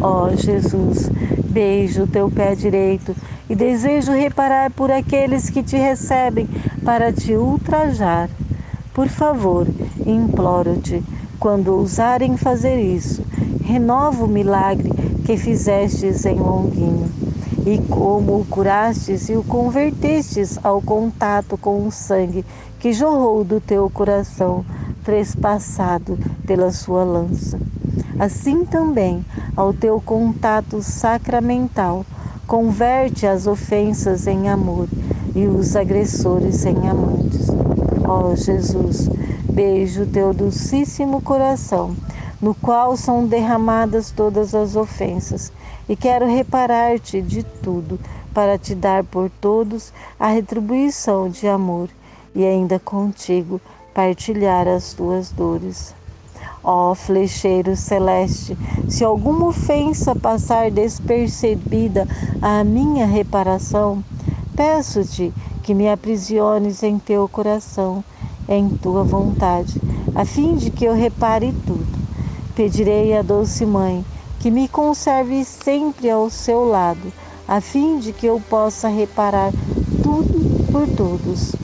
Ó 0.00 0.24
oh, 0.24 0.36
Jesus, 0.36 1.08
beijo 1.48 2.02
o 2.02 2.08
teu 2.08 2.28
pé 2.28 2.56
direito 2.56 3.14
e 3.48 3.54
desejo 3.54 4.10
reparar 4.10 4.72
por 4.72 4.90
aqueles 4.90 5.48
que 5.48 5.62
te 5.62 5.76
recebem 5.76 6.48
para 6.84 7.12
te 7.12 7.36
ultrajar. 7.36 8.28
Por 8.92 9.06
favor, 9.06 9.64
imploro-te, 10.04 11.00
quando 11.38 11.68
ousarem 11.68 12.36
fazer 12.36 12.80
isso, 12.80 13.22
renova 13.72 14.26
o 14.26 14.28
milagre 14.28 14.90
que 15.24 15.34
fizestes 15.34 16.26
em 16.26 16.38
Longuinho 16.38 17.10
e 17.64 17.78
como 17.88 18.40
o 18.40 18.44
curastes 18.44 19.30
e 19.30 19.34
o 19.34 19.42
convertestes 19.42 20.58
ao 20.62 20.82
contato 20.82 21.56
com 21.56 21.86
o 21.86 21.90
sangue 21.90 22.44
que 22.78 22.92
jorrou 22.92 23.42
do 23.42 23.60
teu 23.60 23.88
coração, 23.88 24.62
trespassado 25.02 26.18
pela 26.46 26.70
sua 26.70 27.02
lança. 27.02 27.58
Assim 28.18 28.66
também, 28.66 29.24
ao 29.56 29.72
teu 29.72 29.98
contato 30.02 30.82
sacramental, 30.82 32.04
converte 32.46 33.26
as 33.26 33.46
ofensas 33.46 34.26
em 34.26 34.50
amor 34.50 34.86
e 35.34 35.46
os 35.46 35.74
agressores 35.76 36.66
em 36.66 36.88
amantes. 36.90 37.48
Ó 38.04 38.32
oh, 38.32 38.36
Jesus, 38.36 39.08
beijo 39.50 40.04
teu 40.04 40.34
dulcíssimo 40.34 41.22
coração, 41.22 41.96
no 42.42 42.56
qual 42.56 42.96
são 42.96 43.24
derramadas 43.24 44.10
todas 44.10 44.52
as 44.52 44.74
ofensas 44.74 45.52
e 45.88 45.94
quero 45.94 46.26
reparar-te 46.26 47.22
de 47.22 47.44
tudo 47.62 48.00
para 48.34 48.58
te 48.58 48.74
dar 48.74 49.04
por 49.04 49.30
todos 49.40 49.92
a 50.18 50.26
retribuição 50.26 51.28
de 51.28 51.46
amor 51.46 51.88
e 52.34 52.44
ainda 52.44 52.80
contigo 52.80 53.60
partilhar 53.94 54.66
as 54.66 54.92
tuas 54.92 55.30
dores. 55.30 55.94
Ó 56.64 56.94
flecheiro 56.96 57.76
celeste, 57.76 58.58
se 58.88 59.04
alguma 59.04 59.46
ofensa 59.46 60.16
passar 60.16 60.68
despercebida 60.70 62.08
à 62.40 62.64
minha 62.64 63.06
reparação, 63.06 64.02
peço-te 64.56 65.32
que 65.62 65.74
me 65.74 65.88
aprisiones 65.88 66.82
em 66.82 66.98
teu 66.98 67.28
coração, 67.28 68.02
em 68.48 68.68
tua 68.68 69.04
vontade, 69.04 69.80
a 70.14 70.24
fim 70.24 70.56
de 70.56 70.70
que 70.70 70.84
eu 70.84 70.94
repare 70.94 71.54
tudo. 71.64 72.01
Pedirei 72.54 73.16
à 73.16 73.22
doce 73.22 73.64
mãe 73.64 74.04
que 74.38 74.50
me 74.50 74.68
conserve 74.68 75.42
sempre 75.42 76.10
ao 76.10 76.28
seu 76.28 76.64
lado, 76.64 77.12
a 77.48 77.62
fim 77.62 77.98
de 77.98 78.12
que 78.12 78.26
eu 78.26 78.42
possa 78.50 78.88
reparar 78.88 79.50
tudo 80.02 80.70
por 80.70 80.86
todos. 80.88 81.54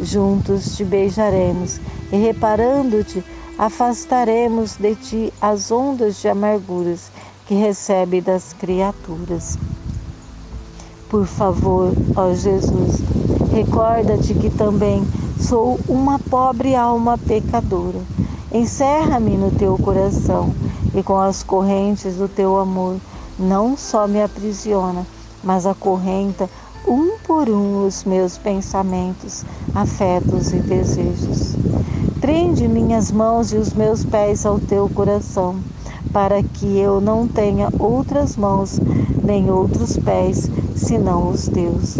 Juntos 0.00 0.74
te 0.74 0.84
beijaremos 0.84 1.78
e, 2.10 2.16
reparando-te, 2.16 3.22
afastaremos 3.58 4.76
de 4.76 4.94
ti 4.94 5.32
as 5.38 5.70
ondas 5.70 6.16
de 6.22 6.28
amarguras 6.28 7.10
que 7.46 7.54
recebe 7.54 8.22
das 8.22 8.54
criaturas. 8.54 9.58
Por 11.10 11.26
favor, 11.26 11.92
ó 12.16 12.32
Jesus, 12.32 13.02
recorda-te 13.52 14.32
que 14.32 14.48
também 14.48 15.02
sou 15.38 15.78
uma 15.88 16.18
pobre 16.18 16.74
alma 16.74 17.18
pecadora. 17.18 18.00
Encerra-me 18.52 19.36
no 19.36 19.50
teu 19.50 19.76
coração 19.76 20.54
e 20.94 21.02
com 21.02 21.18
as 21.18 21.42
correntes 21.42 22.16
do 22.16 22.26
teu 22.26 22.58
amor 22.58 22.96
não 23.38 23.76
só 23.76 24.08
me 24.08 24.22
aprisiona, 24.22 25.06
mas 25.44 25.66
acorrenta 25.66 26.48
um 26.86 27.18
por 27.26 27.50
um 27.50 27.86
os 27.86 28.04
meus 28.04 28.38
pensamentos, 28.38 29.44
afetos 29.74 30.50
e 30.54 30.56
desejos. 30.60 31.54
Prende 32.22 32.66
minhas 32.66 33.12
mãos 33.12 33.52
e 33.52 33.56
os 33.56 33.74
meus 33.74 34.02
pés 34.02 34.46
ao 34.46 34.58
teu 34.58 34.88
coração, 34.88 35.56
para 36.10 36.42
que 36.42 36.78
eu 36.78 37.02
não 37.02 37.28
tenha 37.28 37.68
outras 37.78 38.34
mãos 38.34 38.80
nem 39.22 39.50
outros 39.50 39.98
pés 39.98 40.50
senão 40.74 41.28
os 41.28 41.48
teus. 41.48 41.98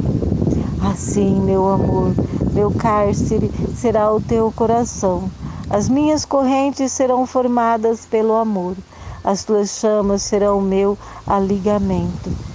Assim, 0.80 1.38
meu 1.42 1.68
amor, 1.68 2.14
meu 2.54 2.70
cárcere 2.70 3.50
será 3.76 4.10
o 4.10 4.18
teu 4.18 4.50
coração. 4.50 5.30
As 5.70 5.88
minhas 5.88 6.24
correntes 6.24 6.92
serão 6.92 7.26
formadas 7.26 8.06
pelo 8.06 8.34
amor. 8.34 8.76
As 9.22 9.44
tuas 9.44 9.70
chamas 9.70 10.22
serão 10.22 10.58
o 10.58 10.62
meu 10.62 10.96
aligamento 11.26 12.48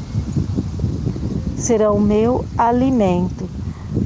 serão 1.63 1.97
meu 1.97 2.43
alimento. 2.57 3.47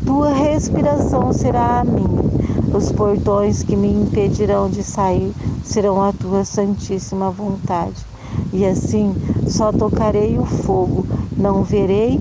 Tua 0.05 0.31
respiração 0.31 1.33
será 1.33 1.79
a 1.79 1.83
minha. 1.83 2.27
Os 2.71 2.91
portões 2.91 3.63
que 3.63 3.75
me 3.75 3.91
impedirão 3.91 4.69
de 4.69 4.83
sair 4.83 5.33
serão 5.63 6.03
a 6.03 6.13
tua 6.13 6.45
santíssima 6.45 7.31
vontade. 7.31 8.05
E 8.53 8.63
assim 8.63 9.15
só 9.47 9.71
tocarei 9.71 10.37
o 10.37 10.45
fogo, 10.45 11.03
não 11.35 11.63
verei 11.63 12.19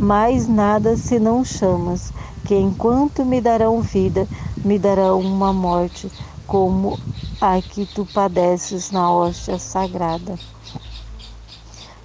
mais 0.00 0.48
nada 0.48 0.96
senão 0.96 1.44
chamas, 1.44 2.10
que 2.44 2.54
enquanto 2.54 3.26
me 3.26 3.42
darão 3.42 3.82
vida, 3.82 4.26
me 4.66 4.80
darão 4.80 5.20
uma 5.20 5.52
morte, 5.52 6.10
como 6.44 6.98
a 7.40 7.62
que 7.62 7.86
tu 7.86 8.04
padeces 8.04 8.90
na 8.90 9.08
hóstia 9.12 9.60
sagrada. 9.60 10.36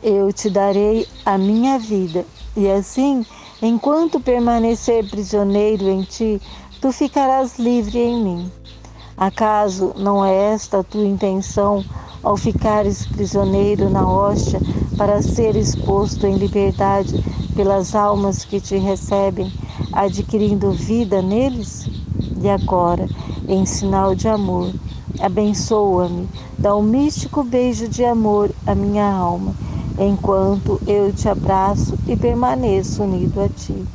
Eu 0.03 0.31
te 0.31 0.47
darei 0.47 1.07
a 1.25 1.39
minha 1.39 1.79
vida 1.79 2.23
e 2.55 2.69
assim, 2.69 3.25
enquanto 3.63 4.19
permanecer 4.19 5.03
prisioneiro 5.09 5.89
em 5.89 6.03
ti, 6.03 6.39
tu 6.79 6.91
ficarás 6.91 7.57
livre 7.57 7.97
em 7.97 8.15
mim. 8.15 8.51
Acaso 9.17 9.93
não 9.97 10.23
é 10.23 10.53
esta 10.53 10.81
a 10.81 10.83
tua 10.83 11.05
intenção 11.07 11.83
ao 12.21 12.37
ficares 12.37 13.07
prisioneiro 13.07 13.89
na 13.89 14.07
hóstia 14.07 14.61
para 14.95 15.19
ser 15.23 15.55
exposto 15.55 16.27
em 16.27 16.37
liberdade 16.37 17.19
pelas 17.55 17.95
almas 17.95 18.45
que 18.45 18.61
te 18.61 18.77
recebem, 18.77 19.51
adquirindo 19.91 20.71
vida 20.71 21.23
neles? 21.23 21.89
E 22.41 22.49
agora, 22.49 23.07
em 23.47 23.65
sinal 23.65 24.15
de 24.15 24.27
amor, 24.27 24.73
abençoa-me, 25.19 26.29
dá 26.57 26.75
um 26.75 26.81
místico 26.81 27.43
beijo 27.43 27.87
de 27.87 28.03
amor 28.03 28.51
à 28.65 28.73
minha 28.73 29.11
alma 29.11 29.55
enquanto 29.97 30.81
eu 30.87 31.13
te 31.13 31.29
abraço 31.29 31.97
e 32.07 32.15
permaneço 32.15 33.03
unido 33.03 33.41
a 33.41 33.49
ti. 33.49 33.85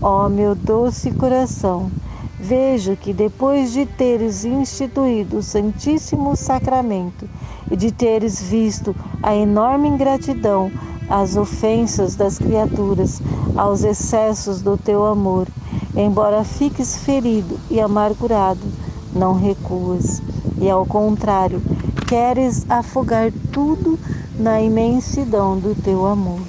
Ó 0.00 0.28
meu 0.28 0.54
doce 0.54 1.12
coração, 1.12 1.92
vejo 2.40 2.96
que 2.96 3.12
depois 3.12 3.72
de 3.72 3.84
teres 3.86 4.44
instituído 4.44 5.38
o 5.38 5.42
Santíssimo 5.42 6.34
Sacramento 6.34 7.28
e 7.70 7.76
de 7.76 7.92
teres 7.92 8.40
visto 8.42 8.96
a 9.22 9.34
enorme 9.34 9.88
ingratidão, 9.88 10.72
as 11.08 11.36
ofensas 11.36 12.16
das 12.16 12.38
criaturas, 12.38 13.20
aos 13.54 13.84
excessos 13.84 14.62
do 14.62 14.76
teu 14.78 15.04
amor, 15.04 15.46
embora 15.94 16.44
fiques 16.44 16.96
ferido 16.96 17.58
e 17.70 17.80
amargurado, 17.80 18.60
não 19.14 19.34
recuas, 19.34 20.22
e 20.60 20.70
ao 20.70 20.86
contrário, 20.86 21.62
queres 22.06 22.64
afogar 22.68 23.32
tudo 23.52 23.98
na 24.38 24.60
imensidão 24.60 25.58
do 25.58 25.74
teu 25.74 26.06
amor. 26.06 26.40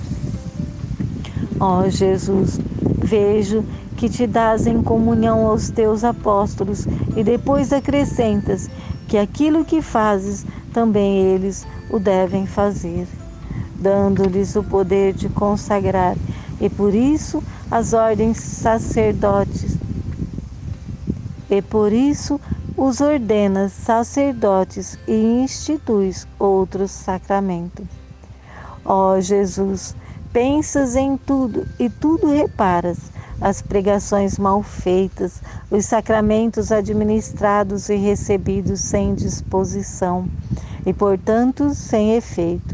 Ó 1.60 1.79
oh, 1.79 1.89
Jesus, 1.89 2.60
vejo 3.01 3.63
que 3.95 4.10
te 4.10 4.25
dás 4.25 4.67
em 4.67 4.82
comunhão 4.82 5.47
aos 5.47 5.69
teus 5.69 6.03
apóstolos 6.03 6.86
e 7.15 7.23
depois 7.23 7.71
acrescentas 7.71 8.69
que 9.08 9.17
aquilo 9.17 9.63
que 9.63 9.82
fazes 9.82 10.45
também 10.73 11.17
eles 11.17 11.65
o 11.89 11.99
devem 11.99 12.45
fazer, 12.45 13.08
dando-lhes 13.75 14.56
o 14.56 14.63
poder 14.63 15.13
de 15.13 15.29
consagrar 15.29 16.17
e 16.63 16.69
por 16.69 16.95
isso 16.95 17.43
as 17.69 17.91
ordens 17.91 18.38
sacerdotes. 18.38 19.78
E 21.49 21.62
por 21.62 21.91
isso 21.91 22.39
os 22.78 23.02
ordenas 23.02 23.73
sacerdotes 23.73 24.97
e 25.06 25.43
instituis 25.43 26.26
outros 26.39 26.89
sacramentos. 26.89 27.86
Ó 28.86 29.19
Jesus, 29.19 29.93
pensas 30.32 30.95
em 30.95 31.17
tudo 31.17 31.67
e 31.78 31.89
tudo 31.89 32.32
reparas, 32.32 33.12
as 33.41 33.62
pregações 33.62 34.39
mal 34.39 34.63
feitas, 34.63 35.41
os 35.69 35.86
sacramentos 35.86 36.71
administrados 36.71 37.89
e 37.89 37.95
recebidos 37.97 38.80
sem 38.80 39.13
disposição 39.13 40.30
e, 40.86 40.93
portanto, 40.93 41.76
sem 41.76 42.15
efeito, 42.15 42.73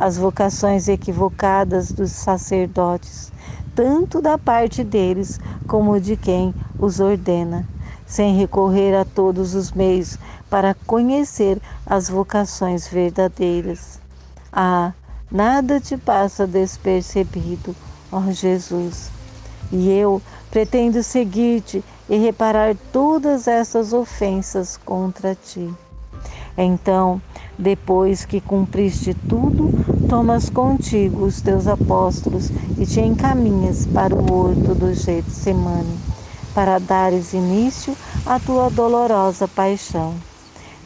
as 0.00 0.16
vocações 0.16 0.88
equivocadas 0.88 1.92
dos 1.92 2.10
sacerdotes, 2.10 3.32
tanto 3.74 4.20
da 4.20 4.38
parte 4.38 4.82
deles 4.82 5.38
como 5.66 6.00
de 6.00 6.16
quem 6.16 6.54
os 6.78 7.00
ordena 7.00 7.66
sem 8.10 8.36
recorrer 8.36 8.92
a 8.96 9.04
todos 9.04 9.54
os 9.54 9.70
meios 9.70 10.18
para 10.50 10.74
conhecer 10.84 11.62
as 11.86 12.08
vocações 12.08 12.88
verdadeiras. 12.88 14.00
Ah, 14.52 14.92
nada 15.30 15.80
te 15.80 15.96
passa 15.96 16.44
despercebido, 16.44 17.74
ó 18.10 18.20
Jesus. 18.32 19.12
E 19.70 19.88
eu 19.90 20.20
pretendo 20.50 21.04
seguir-te 21.04 21.84
e 22.08 22.16
reparar 22.16 22.76
todas 22.92 23.46
essas 23.46 23.92
ofensas 23.92 24.76
contra 24.76 25.36
ti. 25.36 25.72
Então, 26.58 27.22
depois 27.58 28.24
que 28.24 28.40
cumpriste 28.40 29.14
tudo, 29.28 29.70
tomas 30.08 30.48
contigo 30.48 31.24
os 31.24 31.40
teus 31.40 31.66
apóstolos 31.66 32.50
e 32.78 32.86
te 32.86 33.00
encaminhas 33.00 33.86
para 33.86 34.14
o 34.14 34.32
horto 34.32 34.74
do 34.74 34.94
Getsemane 34.94 35.98
para 36.54 36.78
dares 36.78 37.32
início 37.32 37.96
à 38.26 38.38
tua 38.38 38.70
dolorosa 38.70 39.46
paixão. 39.46 40.14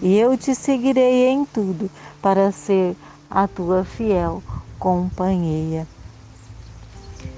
E 0.02 0.18
eu 0.18 0.36
te 0.36 0.54
seguirei 0.54 1.26
em 1.28 1.44
tudo 1.44 1.90
para 2.20 2.52
ser 2.52 2.96
a 3.30 3.48
tua 3.48 3.84
fiel 3.84 4.42
companheira. 4.78 5.86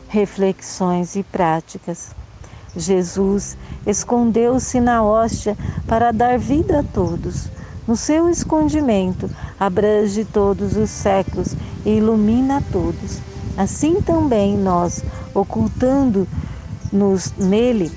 Reflexões 0.08 1.14
e 1.16 1.22
práticas. 1.22 2.14
Jesus 2.74 3.56
escondeu-se 3.86 4.80
na 4.80 5.02
hóstia 5.02 5.56
para 5.86 6.12
dar 6.12 6.38
vida 6.38 6.80
a 6.80 6.82
todos. 6.82 7.48
No 7.86 7.96
seu 7.96 8.28
escondimento, 8.28 9.30
abrange 9.60 10.24
todos 10.24 10.76
os 10.76 10.90
séculos 10.90 11.56
e 11.84 11.98
ilumina 11.98 12.60
todos. 12.72 13.22
Assim 13.56 14.00
também 14.00 14.58
nós, 14.58 15.04
ocultando-nos 15.32 17.32
nele, 17.38 17.92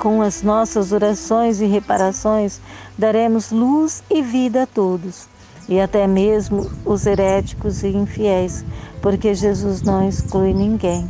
com 0.00 0.20
as 0.20 0.42
nossas 0.42 0.90
orações 0.90 1.60
e 1.60 1.66
reparações, 1.66 2.60
daremos 2.98 3.52
luz 3.52 4.02
e 4.10 4.20
vida 4.20 4.64
a 4.64 4.66
todos, 4.66 5.28
e 5.68 5.80
até 5.80 6.08
mesmo 6.08 6.68
os 6.84 7.06
heréticos 7.06 7.84
e 7.84 7.88
infiéis, 7.88 8.64
porque 9.00 9.32
Jesus 9.32 9.82
não 9.82 10.08
exclui 10.08 10.52
ninguém. 10.52 11.08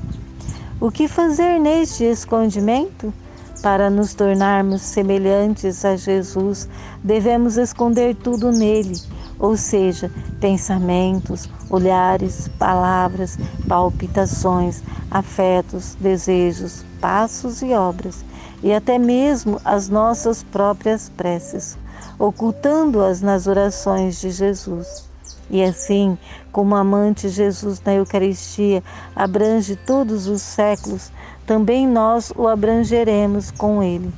O 0.78 0.90
que 0.90 1.08
fazer 1.08 1.58
neste 1.58 2.04
escondimento? 2.04 3.14
Para 3.62 3.88
nos 3.88 4.12
tornarmos 4.12 4.82
semelhantes 4.82 5.84
a 5.84 5.94
Jesus, 5.94 6.68
devemos 7.02 7.56
esconder 7.56 8.16
tudo 8.16 8.50
nele, 8.50 9.00
ou 9.38 9.56
seja, 9.56 10.10
pensamentos, 10.40 11.48
olhares, 11.70 12.48
palavras, 12.58 13.38
palpitações, 13.68 14.82
afetos, 15.10 15.96
desejos, 16.00 16.84
passos 17.00 17.62
e 17.62 17.72
obras 17.72 18.24
e 18.62 18.72
até 18.72 18.98
mesmo 18.98 19.60
as 19.64 19.88
nossas 19.88 20.42
próprias 20.42 21.08
preces, 21.08 21.76
ocultando-as 22.18 23.20
nas 23.20 23.46
orações 23.46 24.20
de 24.20 24.30
Jesus. 24.30 25.10
E 25.50 25.62
assim, 25.62 26.16
como 26.50 26.74
amante 26.74 27.28
Jesus 27.28 27.82
na 27.84 27.94
Eucaristia 27.94 28.82
abrange 29.14 29.76
todos 29.76 30.26
os 30.26 30.40
séculos, 30.40 31.12
também 31.52 31.86
nós 31.86 32.32
o 32.34 32.48
abrangeremos 32.48 33.50
com 33.50 33.82
Ele. 33.82 34.10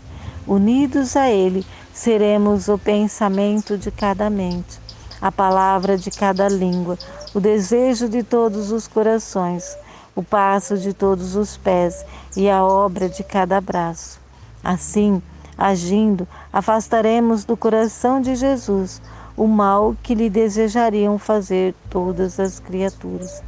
Unidos 0.47 1.17
a 1.17 1.29
Ele, 1.29 1.67
seremos 1.93 2.69
o 2.69 2.79
pensamento 2.79 3.77
de 3.77 3.91
cada 3.91 4.31
mente, 4.31 4.79
a 5.21 5.33
palavra 5.33 5.99
de 5.99 6.13
cada 6.13 6.49
língua, 6.49 6.97
o 7.35 7.41
desejo 7.41 8.09
de 8.09 8.23
todos 8.23 8.71
os 8.71 8.87
corações, 8.87 9.77
o 10.15 10.23
passo 10.23 10.79
de 10.79 10.93
todos 10.93 11.35
os 11.35 11.57
pés 11.57 12.07
e 12.37 12.49
a 12.49 12.63
obra 12.63 13.09
de 13.09 13.25
cada 13.25 13.61
braço. 13.61 14.21
Assim, 14.63 15.21
agindo, 15.59 16.29
afastaremos 16.53 17.45
do 17.45 17.57
coração 17.57 18.21
de 18.21 18.37
Jesus 18.37 19.03
o 19.37 19.49
mal 19.49 19.97
que 20.05 20.15
lhe 20.15 20.31
desejariam 20.31 21.19
fazer 21.19 21.75
todas 21.91 22.39
as 22.39 22.61
criaturas, 22.61 23.43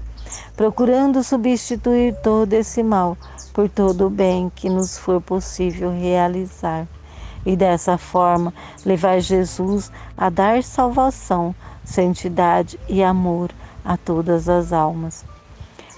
procurando 0.57 1.22
substituir 1.22 2.14
todo 2.22 2.53
esse 2.53 2.82
mal 2.82 3.16
por 3.53 3.68
todo 3.68 4.07
o 4.07 4.11
bem 4.11 4.51
que 4.55 4.68
nos 4.68 4.99
for 4.99 5.20
possível 5.20 5.91
realizar. 5.91 6.87
E 7.45 7.57
dessa 7.57 7.97
forma 7.97 8.53
levar 8.84 9.20
Jesus 9.20 9.91
a 10.16 10.28
dar 10.28 10.62
salvação, 10.62 11.55
santidade 11.84 12.78
e 12.89 13.03
amor 13.03 13.51
a 13.84 13.97
todas 13.97 14.49
as 14.49 14.72
almas. 14.72 15.24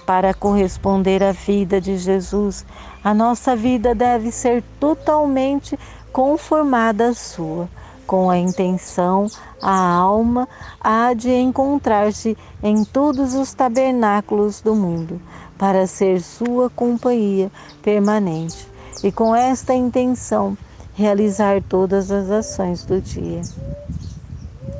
Para 0.05 0.33
corresponder 0.33 1.23
à 1.23 1.31
vida 1.31 1.81
de 1.81 1.97
Jesus, 1.97 2.65
a 3.03 3.13
nossa 3.13 3.55
vida 3.55 3.93
deve 3.93 4.31
ser 4.31 4.63
totalmente 4.79 5.77
conformada 6.11 7.09
à 7.09 7.13
sua 7.13 7.69
com 8.09 8.27
a 8.27 8.39
intenção, 8.39 9.31
a 9.61 9.71
alma 9.71 10.49
há 10.81 11.13
de 11.13 11.29
encontrar-se 11.29 12.35
em 12.63 12.83
todos 12.83 13.35
os 13.35 13.53
tabernáculos 13.53 14.61
do 14.61 14.73
mundo, 14.73 15.21
para 15.59 15.85
ser 15.85 16.19
sua 16.19 16.71
companhia 16.71 17.51
permanente, 17.83 18.67
e 19.03 19.11
com 19.11 19.35
esta 19.35 19.75
intenção 19.75 20.57
realizar 20.95 21.61
todas 21.61 22.09
as 22.09 22.31
ações 22.31 22.83
do 22.83 22.99
dia. 22.99 23.43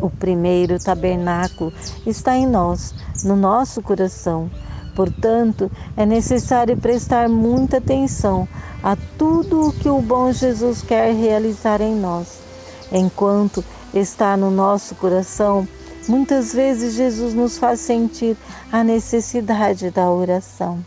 O 0.01 0.09
primeiro 0.09 0.79
tabernáculo 0.79 1.71
está 2.07 2.35
em 2.35 2.47
nós, 2.47 2.95
no 3.23 3.35
nosso 3.35 3.79
coração. 3.79 4.49
Portanto, 4.95 5.69
é 5.95 6.03
necessário 6.03 6.75
prestar 6.75 7.29
muita 7.29 7.77
atenção 7.77 8.47
a 8.81 8.97
tudo 9.19 9.67
o 9.67 9.71
que 9.71 9.87
o 9.87 10.01
bom 10.01 10.31
Jesus 10.31 10.81
quer 10.81 11.13
realizar 11.13 11.79
em 11.79 11.93
nós 11.93 12.48
enquanto 12.91 13.63
está 13.93 14.35
no 14.37 14.51
nosso 14.51 14.95
coração, 14.95 15.67
muitas 16.07 16.53
vezes 16.53 16.95
Jesus 16.95 17.33
nos 17.33 17.57
faz 17.57 17.79
sentir 17.79 18.35
a 18.71 18.83
necessidade 18.83 19.89
da 19.91 20.09
oração. 20.09 20.83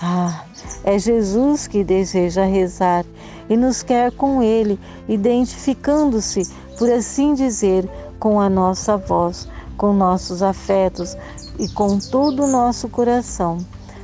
Ah, 0.00 0.44
é 0.84 0.98
Jesus 0.98 1.66
que 1.66 1.82
deseja 1.82 2.44
rezar 2.44 3.04
e 3.48 3.56
nos 3.56 3.82
quer 3.82 4.12
com 4.12 4.42
Ele, 4.42 4.78
identificando-se, 5.08 6.42
por 6.78 6.90
assim 6.90 7.34
dizer, 7.34 7.88
com 8.18 8.40
a 8.40 8.48
nossa 8.48 8.96
voz, 8.96 9.48
com 9.76 9.92
nossos 9.92 10.42
afetos 10.42 11.16
e 11.58 11.68
com 11.68 11.98
todo 11.98 12.44
o 12.44 12.48
nosso 12.48 12.88
coração, 12.88 13.58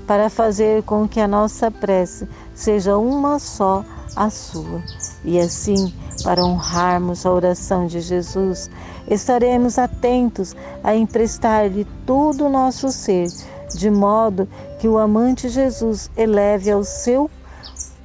para 0.07 0.29
fazer 0.29 0.83
com 0.83 1.07
que 1.07 1.21
a 1.21 1.29
nossa 1.29 1.71
prece 1.71 2.29
seja 2.55 2.97
uma 2.97 3.39
só 3.39 3.85
a 4.17 4.31
sua. 4.31 4.83
E 5.25 5.39
assim, 5.39 5.93
para 6.23 6.45
honrarmos 6.45 7.27
a 7.27 7.33
oração 7.33 7.87
de 7.87 8.01
Jesus, 8.01 8.71
estaremos 9.09 9.79
atentos 9.79 10.55
a 10.83 10.95
emprestar-lhe 10.95 11.85
todo 12.07 12.47
o 12.47 12.51
nosso 12.51 12.91
ser, 12.91 13.29
de 13.75 13.91
modo 13.91 14.49
que 14.79 14.89
o 14.89 14.99
amante 14.99 15.49
Jesus 15.49 16.11
eleve 16.17 16.71
ao 16.71 16.85
seu 16.85 17.31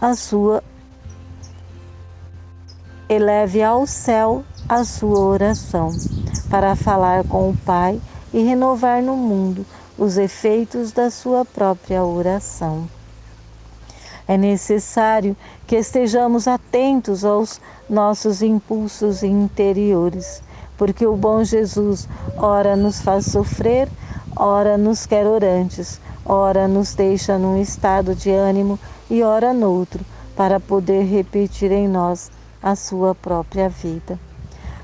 a 0.02 0.16
sua 0.16 0.64
eleve 3.10 3.62
ao 3.62 3.86
céu 3.86 4.44
a 4.68 4.84
sua 4.84 5.20
oração, 5.20 5.90
para 6.50 6.76
falar 6.76 7.24
com 7.24 7.50
o 7.50 7.58
Pai 7.58 8.00
e 8.32 8.44
renovar 8.44 9.02
no 9.02 9.18
mundo 9.18 9.66
os 9.98 10.18
efeitos 10.18 10.92
da 10.92 11.10
sua 11.10 11.44
própria 11.44 12.04
oração. 12.04 12.88
É 14.30 14.38
necessário 14.38 15.36
que 15.66 15.76
estejamos 15.76 16.48
atentos 16.48 17.26
aos 17.26 17.60
nossos 17.90 18.44
impulsos 18.44 19.24
interiores, 19.24 20.44
porque 20.78 21.04
o 21.04 21.16
bom 21.16 21.44
Jesus 21.44 22.08
ora 22.38 22.76
nos 22.76 23.02
faz 23.02 23.26
sofrer, 23.26 23.90
ora 24.36 24.78
nos 24.78 25.08
quer 25.08 25.26
orantes, 25.26 26.00
ora 26.24 26.68
nos 26.68 26.94
deixa 26.94 27.40
num 27.40 27.60
estado 27.60 28.14
de 28.14 28.30
ânimo 28.30 28.78
e 29.10 29.24
ora 29.24 29.52
noutro, 29.52 30.06
para 30.36 30.60
poder 30.60 31.06
repetir 31.06 31.72
em 31.72 31.88
nós 31.88 32.30
a 32.62 32.76
sua 32.76 33.16
própria 33.16 33.68
vida. 33.68 34.20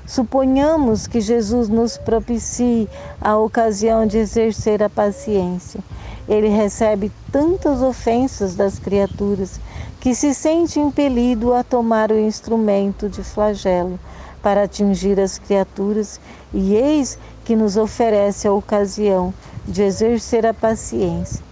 Suponhamos 0.04 1.06
que 1.06 1.20
Jesus 1.20 1.68
nos 1.68 1.96
propicie 1.96 2.88
a 3.20 3.38
ocasião 3.38 4.08
de 4.08 4.18
exercer 4.18 4.82
a 4.82 4.90
paciência 4.90 5.80
ele 6.28 6.48
recebe 6.48 7.12
tantas 7.30 7.82
ofensas 7.82 8.54
das 8.54 8.78
criaturas 8.78 9.60
que 10.00 10.14
se 10.14 10.34
sente 10.34 10.80
impelido 10.80 11.54
a 11.54 11.62
tomar 11.62 12.10
o 12.10 12.18
instrumento 12.18 13.08
de 13.08 13.22
flagelo 13.22 13.98
para 14.42 14.62
atingir 14.62 15.18
as 15.18 15.38
criaturas, 15.38 16.20
e 16.54 16.74
eis 16.76 17.18
que 17.44 17.56
nos 17.56 17.76
oferece 17.76 18.46
a 18.46 18.52
ocasião 18.52 19.34
de 19.66 19.82
exercer 19.82 20.46
a 20.46 20.54
paciência. 20.54 21.44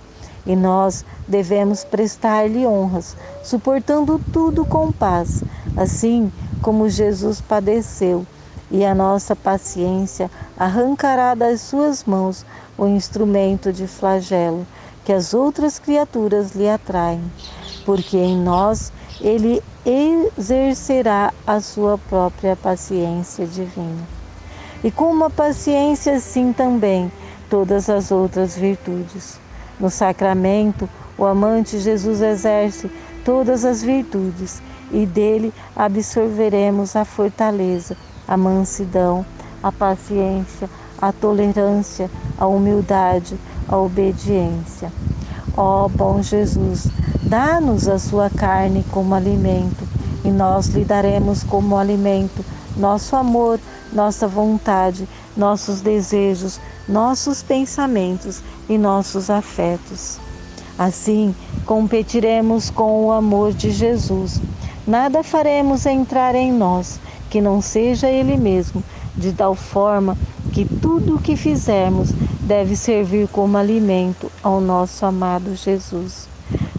E 0.47 0.55
nós 0.55 1.05
devemos 1.27 1.85
prestar-lhe 1.85 2.67
honras, 2.67 3.17
suportando 3.43 4.21
tudo 4.31 4.65
com 4.65 4.93
paz, 4.93 5.43
assim 5.77 6.31
como 6.61 6.89
Jesus 6.89 7.41
padeceu, 7.41 8.25
e 8.71 8.85
a 8.85 8.95
nossa 8.95 9.35
paciência 9.35 10.31
arrancará 10.57 11.35
das 11.35 11.63
suas 11.63 12.05
mãos 12.05 12.47
o 12.77 12.87
instrumento 12.87 13.73
de 13.73 13.87
flagelo 13.87 14.67
que 15.05 15.13
as 15.13 15.35
outras 15.35 15.79
criaturas 15.79 16.55
lhe 16.55 16.69
atraem, 16.69 17.23
porque 17.85 18.17
em 18.17 18.37
nós 18.37 18.93
ele 19.21 19.63
exercerá 19.85 21.33
a 21.47 21.61
sua 21.61 21.99
própria 21.99 22.57
paciência 22.57 23.47
divina. 23.47 24.03
E 24.83 24.91
com 24.91 25.11
uma 25.11 25.31
paciência 25.31 26.15
assim 26.15 26.53
também 26.53 27.13
todas 27.51 27.89
as 27.91 28.11
outras 28.11 28.57
virtudes. 28.57 29.39
No 29.79 29.91
sacramento, 29.91 30.89
o 31.17 31.25
amante 31.25 31.79
Jesus 31.79 32.21
exerce 32.21 32.91
todas 33.25 33.65
as 33.65 33.83
virtudes 33.83 34.63
e 34.91 35.07
dele 35.07 35.53
absorveremos 35.75 36.97
a 36.97 37.05
fortaleza, 37.05 37.97
a 38.27 38.37
mansidão, 38.37 39.25
a 39.63 39.73
paciência, 39.73 40.69
a 41.09 41.13
tolerância, 41.13 42.11
a 42.39 42.47
humildade, 42.47 43.37
a 43.69 43.77
obediência. 43.77 44.91
Ó 45.55 45.87
bom 45.87 46.23
Jesus, 46.23 46.91
dá-nos 47.29 47.87
a 47.87 47.99
sua 47.99 48.31
carne 48.31 48.85
como 48.91 49.15
alimento 49.15 49.87
e 50.25 50.31
nós 50.31 50.69
lhe 50.69 50.83
daremos 50.83 51.43
como 51.43 51.77
alimento 51.77 52.43
nosso 52.75 53.15
amor, 53.17 53.61
nossa 53.93 54.27
vontade, 54.27 55.07
nossos 55.37 55.83
desejos, 55.83 56.59
nossos 56.89 57.43
pensamentos 57.43 58.43
e 58.69 58.79
nossos 58.79 59.29
afetos. 59.29 60.19
Assim, 60.79 61.35
competiremos 61.67 62.71
com 62.71 63.05
o 63.05 63.13
amor 63.13 63.53
de 63.53 63.71
Jesus. 63.71 64.41
Nada 64.87 65.23
faremos 65.23 65.85
entrar 65.85 66.35
em 66.35 66.51
nós 66.51 66.99
que 67.31 67.41
não 67.41 67.61
seja 67.61 68.09
Ele 68.09 68.37
mesmo, 68.37 68.83
de 69.17 69.33
tal 69.33 69.55
forma 69.55 70.17
que 70.53 70.65
tudo 70.81 71.17
o 71.17 71.21
que 71.21 71.37
fizermos 71.37 72.15
deve 72.45 72.77
servir 72.77 73.29
como 73.29 73.57
alimento 73.57 74.31
ao 74.43 74.61
nosso 74.61 75.05
amado 75.05 75.57
Jesus. 75.57 76.29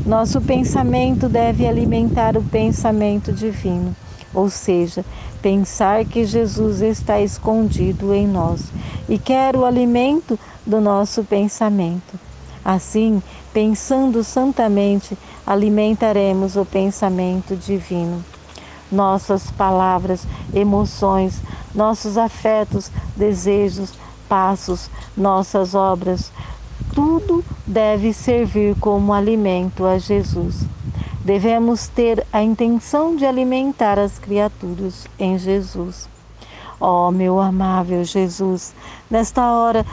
Nosso 0.05 0.39
pensamento 0.41 1.27
deve 1.27 1.67
alimentar 1.67 2.37
o 2.37 2.43
pensamento 2.43 3.33
divino, 3.33 3.95
ou 4.33 4.49
seja, 4.49 5.03
pensar 5.41 6.05
que 6.05 6.25
Jesus 6.25 6.81
está 6.81 7.19
escondido 7.19 8.13
em 8.13 8.27
nós 8.27 8.71
e 9.09 9.17
quer 9.17 9.55
o 9.55 9.65
alimento 9.65 10.39
do 10.65 10.79
nosso 10.79 11.23
pensamento. 11.23 12.19
Assim, 12.63 13.21
pensando 13.53 14.23
santamente, 14.23 15.17
alimentaremos 15.45 16.55
o 16.55 16.65
pensamento 16.65 17.55
divino. 17.55 18.23
Nossas 18.91 19.49
palavras, 19.51 20.27
emoções, 20.53 21.41
nossos 21.73 22.17
afetos, 22.17 22.91
desejos, 23.15 23.93
passos, 24.29 24.89
nossas 25.15 25.75
obras, 25.75 26.31
tudo 26.93 27.43
deve 27.65 28.13
servir 28.13 28.75
como 28.75 29.13
alimento 29.13 29.85
a 29.85 29.97
Jesus. 29.97 30.67
Devemos 31.23 31.87
ter 31.87 32.27
a 32.31 32.43
intenção 32.43 33.15
de 33.15 33.25
alimentar 33.25 33.97
as 33.97 34.19
criaturas 34.19 35.07
em 35.17 35.35
Jesus. 35.37 36.09
Ó 36.79 37.07
oh, 37.07 37.11
meu 37.11 37.39
amável 37.39 38.03
Jesus, 38.03 38.75
nesta 39.09 39.51
hora 39.51 39.83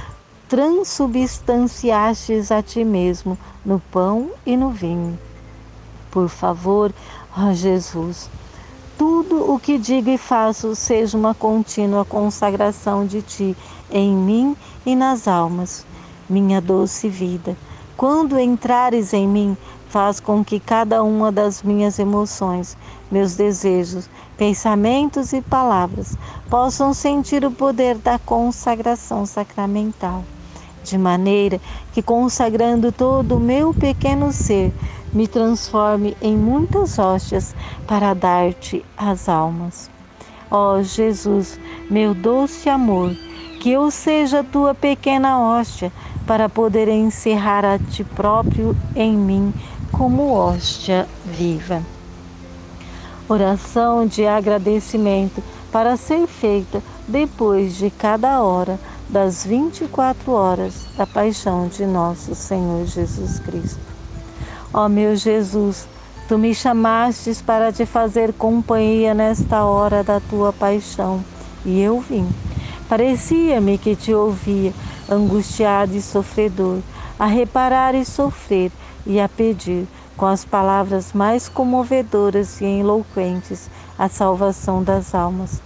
transubstanciastes 0.48 2.52
a 2.52 2.62
ti 2.62 2.84
mesmo 2.84 3.38
no 3.64 3.80
pão 3.80 4.32
e 4.44 4.54
no 4.54 4.68
vinho. 4.68 5.18
Por 6.10 6.28
favor, 6.28 6.92
ó 7.34 7.54
Jesus, 7.54 8.28
tudo 9.22 9.52
o 9.52 9.58
que 9.58 9.78
digo 9.78 10.10
e 10.10 10.18
faço 10.18 10.74
seja 10.74 11.16
uma 11.16 11.32
contínua 11.32 12.04
consagração 12.04 13.06
de 13.06 13.22
ti 13.22 13.56
em 13.90 14.12
mim 14.12 14.56
e 14.84 14.96
nas 14.96 15.28
almas, 15.28 15.86
minha 16.28 16.60
doce 16.60 17.08
vida. 17.08 17.56
Quando 17.96 18.38
entrares 18.38 19.12
em 19.12 19.28
mim, 19.28 19.56
faz 19.88 20.18
com 20.18 20.44
que 20.44 20.58
cada 20.58 21.04
uma 21.04 21.30
das 21.30 21.62
minhas 21.62 22.00
emoções, 22.00 22.76
meus 23.10 23.36
desejos, 23.36 24.10
pensamentos 24.36 25.32
e 25.32 25.40
palavras 25.40 26.18
possam 26.50 26.92
sentir 26.92 27.44
o 27.44 27.50
poder 27.50 27.98
da 27.98 28.18
consagração 28.18 29.24
sacramental, 29.24 30.24
de 30.82 30.98
maneira 30.98 31.60
que, 31.92 32.02
consagrando 32.02 32.90
todo 32.90 33.36
o 33.36 33.40
meu 33.40 33.72
pequeno 33.72 34.32
ser, 34.32 34.72
me 35.12 35.28
transforme 35.28 36.16
em 36.20 36.36
muitas 36.36 36.98
hóstias 36.98 37.54
para 37.86 38.14
dar-te 38.14 38.84
as 38.96 39.28
almas. 39.28 39.90
Ó 40.50 40.82
Jesus, 40.82 41.58
meu 41.90 42.14
doce 42.14 42.68
amor, 42.68 43.14
que 43.60 43.70
eu 43.70 43.90
seja 43.90 44.42
tua 44.42 44.74
pequena 44.74 45.38
hóstia 45.40 45.92
para 46.26 46.48
poder 46.48 46.88
encerrar 46.88 47.64
a 47.64 47.78
ti 47.78 48.04
próprio 48.04 48.76
em 48.94 49.16
mim 49.16 49.54
como 49.90 50.34
hóstia 50.34 51.08
viva. 51.24 51.82
Oração 53.28 54.06
de 54.06 54.26
agradecimento 54.26 55.42
para 55.70 55.96
ser 55.96 56.26
feita 56.26 56.82
depois 57.08 57.76
de 57.76 57.90
cada 57.90 58.42
hora 58.42 58.78
das 59.08 59.44
24 59.44 60.32
horas 60.32 60.86
da 60.96 61.06
paixão 61.06 61.68
de 61.68 61.86
nosso 61.86 62.34
Senhor 62.34 62.84
Jesus 62.86 63.38
Cristo. 63.38 63.91
Ó 64.74 64.88
meu 64.88 65.14
Jesus, 65.14 65.86
tu 66.26 66.38
me 66.38 66.54
chamastes 66.54 67.42
para 67.42 67.70
te 67.70 67.84
fazer 67.84 68.32
companhia 68.32 69.12
nesta 69.12 69.64
hora 69.64 70.02
da 70.02 70.18
tua 70.18 70.50
paixão, 70.50 71.22
e 71.62 71.78
eu 71.78 72.00
vim. 72.00 72.26
Parecia-me 72.88 73.76
que 73.76 73.94
te 73.94 74.14
ouvia, 74.14 74.72
angustiado 75.10 75.94
e 75.94 76.00
sofredor, 76.00 76.78
a 77.18 77.26
reparar 77.26 77.94
e 77.94 78.02
sofrer 78.02 78.72
e 79.04 79.20
a 79.20 79.28
pedir, 79.28 79.86
com 80.16 80.24
as 80.24 80.42
palavras 80.42 81.12
mais 81.12 81.50
comovedoras 81.50 82.62
e 82.62 82.64
eloquentes, 82.64 83.68
a 83.98 84.08
salvação 84.08 84.82
das 84.82 85.14
almas. 85.14 85.60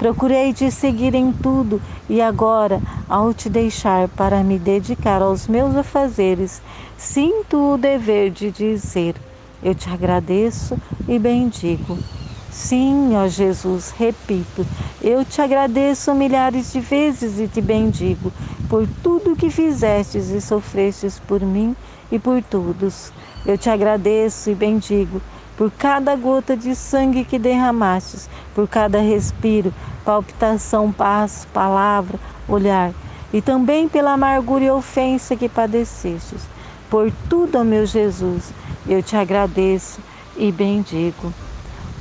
Procurei 0.00 0.54
te 0.54 0.70
seguir 0.70 1.14
em 1.14 1.30
tudo 1.30 1.78
e 2.08 2.22
agora, 2.22 2.82
ao 3.06 3.34
te 3.34 3.50
deixar 3.50 4.08
para 4.08 4.42
me 4.42 4.58
dedicar 4.58 5.20
aos 5.20 5.46
meus 5.46 5.76
afazeres, 5.76 6.62
sinto 6.96 7.74
o 7.74 7.76
dever 7.76 8.30
de 8.30 8.50
dizer: 8.50 9.14
Eu 9.62 9.74
te 9.74 9.90
agradeço 9.90 10.78
e 11.06 11.18
bendigo. 11.18 12.00
Sim, 12.48 13.14
ó 13.14 13.28
Jesus, 13.28 13.90
repito, 13.90 14.66
eu 15.02 15.22
te 15.22 15.42
agradeço 15.42 16.14
milhares 16.14 16.72
de 16.72 16.80
vezes 16.80 17.38
e 17.38 17.46
te 17.46 17.60
bendigo 17.60 18.32
por 18.70 18.88
tudo 19.02 19.36
que 19.36 19.50
fizestes 19.50 20.30
e 20.30 20.40
sofrestes 20.40 21.20
por 21.20 21.42
mim 21.42 21.76
e 22.10 22.18
por 22.18 22.42
todos. 22.42 23.12
Eu 23.44 23.58
te 23.58 23.68
agradeço 23.68 24.48
e 24.50 24.54
bendigo 24.54 25.20
por 25.60 25.70
cada 25.72 26.16
gota 26.16 26.56
de 26.56 26.74
sangue 26.74 27.22
que 27.22 27.38
derramastes, 27.38 28.30
por 28.54 28.66
cada 28.66 28.98
respiro, 28.98 29.74
palpitação, 30.06 30.90
passo, 30.90 31.46
palavra, 31.48 32.18
olhar, 32.48 32.94
e 33.30 33.42
também 33.42 33.86
pela 33.86 34.14
amargura 34.14 34.64
e 34.64 34.70
ofensa 34.70 35.36
que 35.36 35.50
padecestes. 35.50 36.48
Por 36.88 37.12
tudo, 37.28 37.58
ó 37.58 37.62
meu 37.62 37.84
Jesus, 37.84 38.54
eu 38.88 39.02
te 39.02 39.14
agradeço 39.16 40.00
e 40.34 40.50
bendigo. 40.50 41.30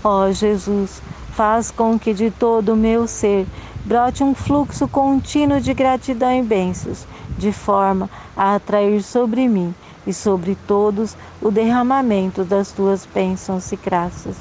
Ó 0.05 0.31
Jesus, 0.31 1.01
faz 1.33 1.69
com 1.69 1.99
que 1.99 2.13
de 2.13 2.31
todo 2.31 2.71
o 2.71 2.77
meu 2.77 3.07
ser 3.07 3.45
brote 3.83 4.23
um 4.23 4.33
fluxo 4.33 4.87
contínuo 4.87 5.59
de 5.59 5.73
gratidão 5.73 6.31
e 6.31 6.41
bênçãos, 6.41 7.05
de 7.37 7.51
forma 7.51 8.09
a 8.37 8.55
atrair 8.55 9.03
sobre 9.03 9.49
mim 9.49 9.75
e 10.05 10.13
sobre 10.13 10.55
todos 10.67 11.15
o 11.41 11.51
derramamento 11.51 12.43
das 12.43 12.71
tuas 12.71 13.05
bênçãos 13.05 13.71
e 13.71 13.75
graças. 13.75 14.37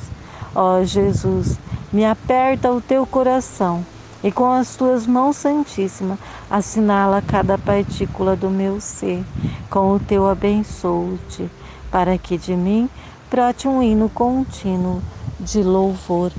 Ó 0.55 0.83
Jesus, 0.83 1.61
me 1.93 2.05
aperta 2.05 2.73
o 2.73 2.81
teu 2.81 3.07
coração 3.07 3.85
e 4.23 4.33
com 4.33 4.51
as 4.51 4.77
tuas 4.77 5.07
mãos 5.07 5.37
santíssimas 5.37 6.19
assinala 6.51 7.23
cada 7.23 7.57
partícula 7.57 8.35
do 8.35 8.51
meu 8.51 8.81
ser, 8.81 9.25
com 9.71 9.93
o 9.93 10.01
teu 10.01 10.27
abençoo-te, 10.27 11.49
para 11.91 12.19
que 12.19 12.37
de 12.37 12.57
mim 12.57 12.89
brote 13.31 13.69
um 13.69 13.83
hino 13.83 14.09
contínuo 14.09 15.03
de 15.39 15.63
louvor 15.63 16.33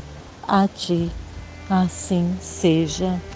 a 0.48 0.68
ti. 0.68 1.12
Assim 1.70 2.36
seja. 2.42 3.29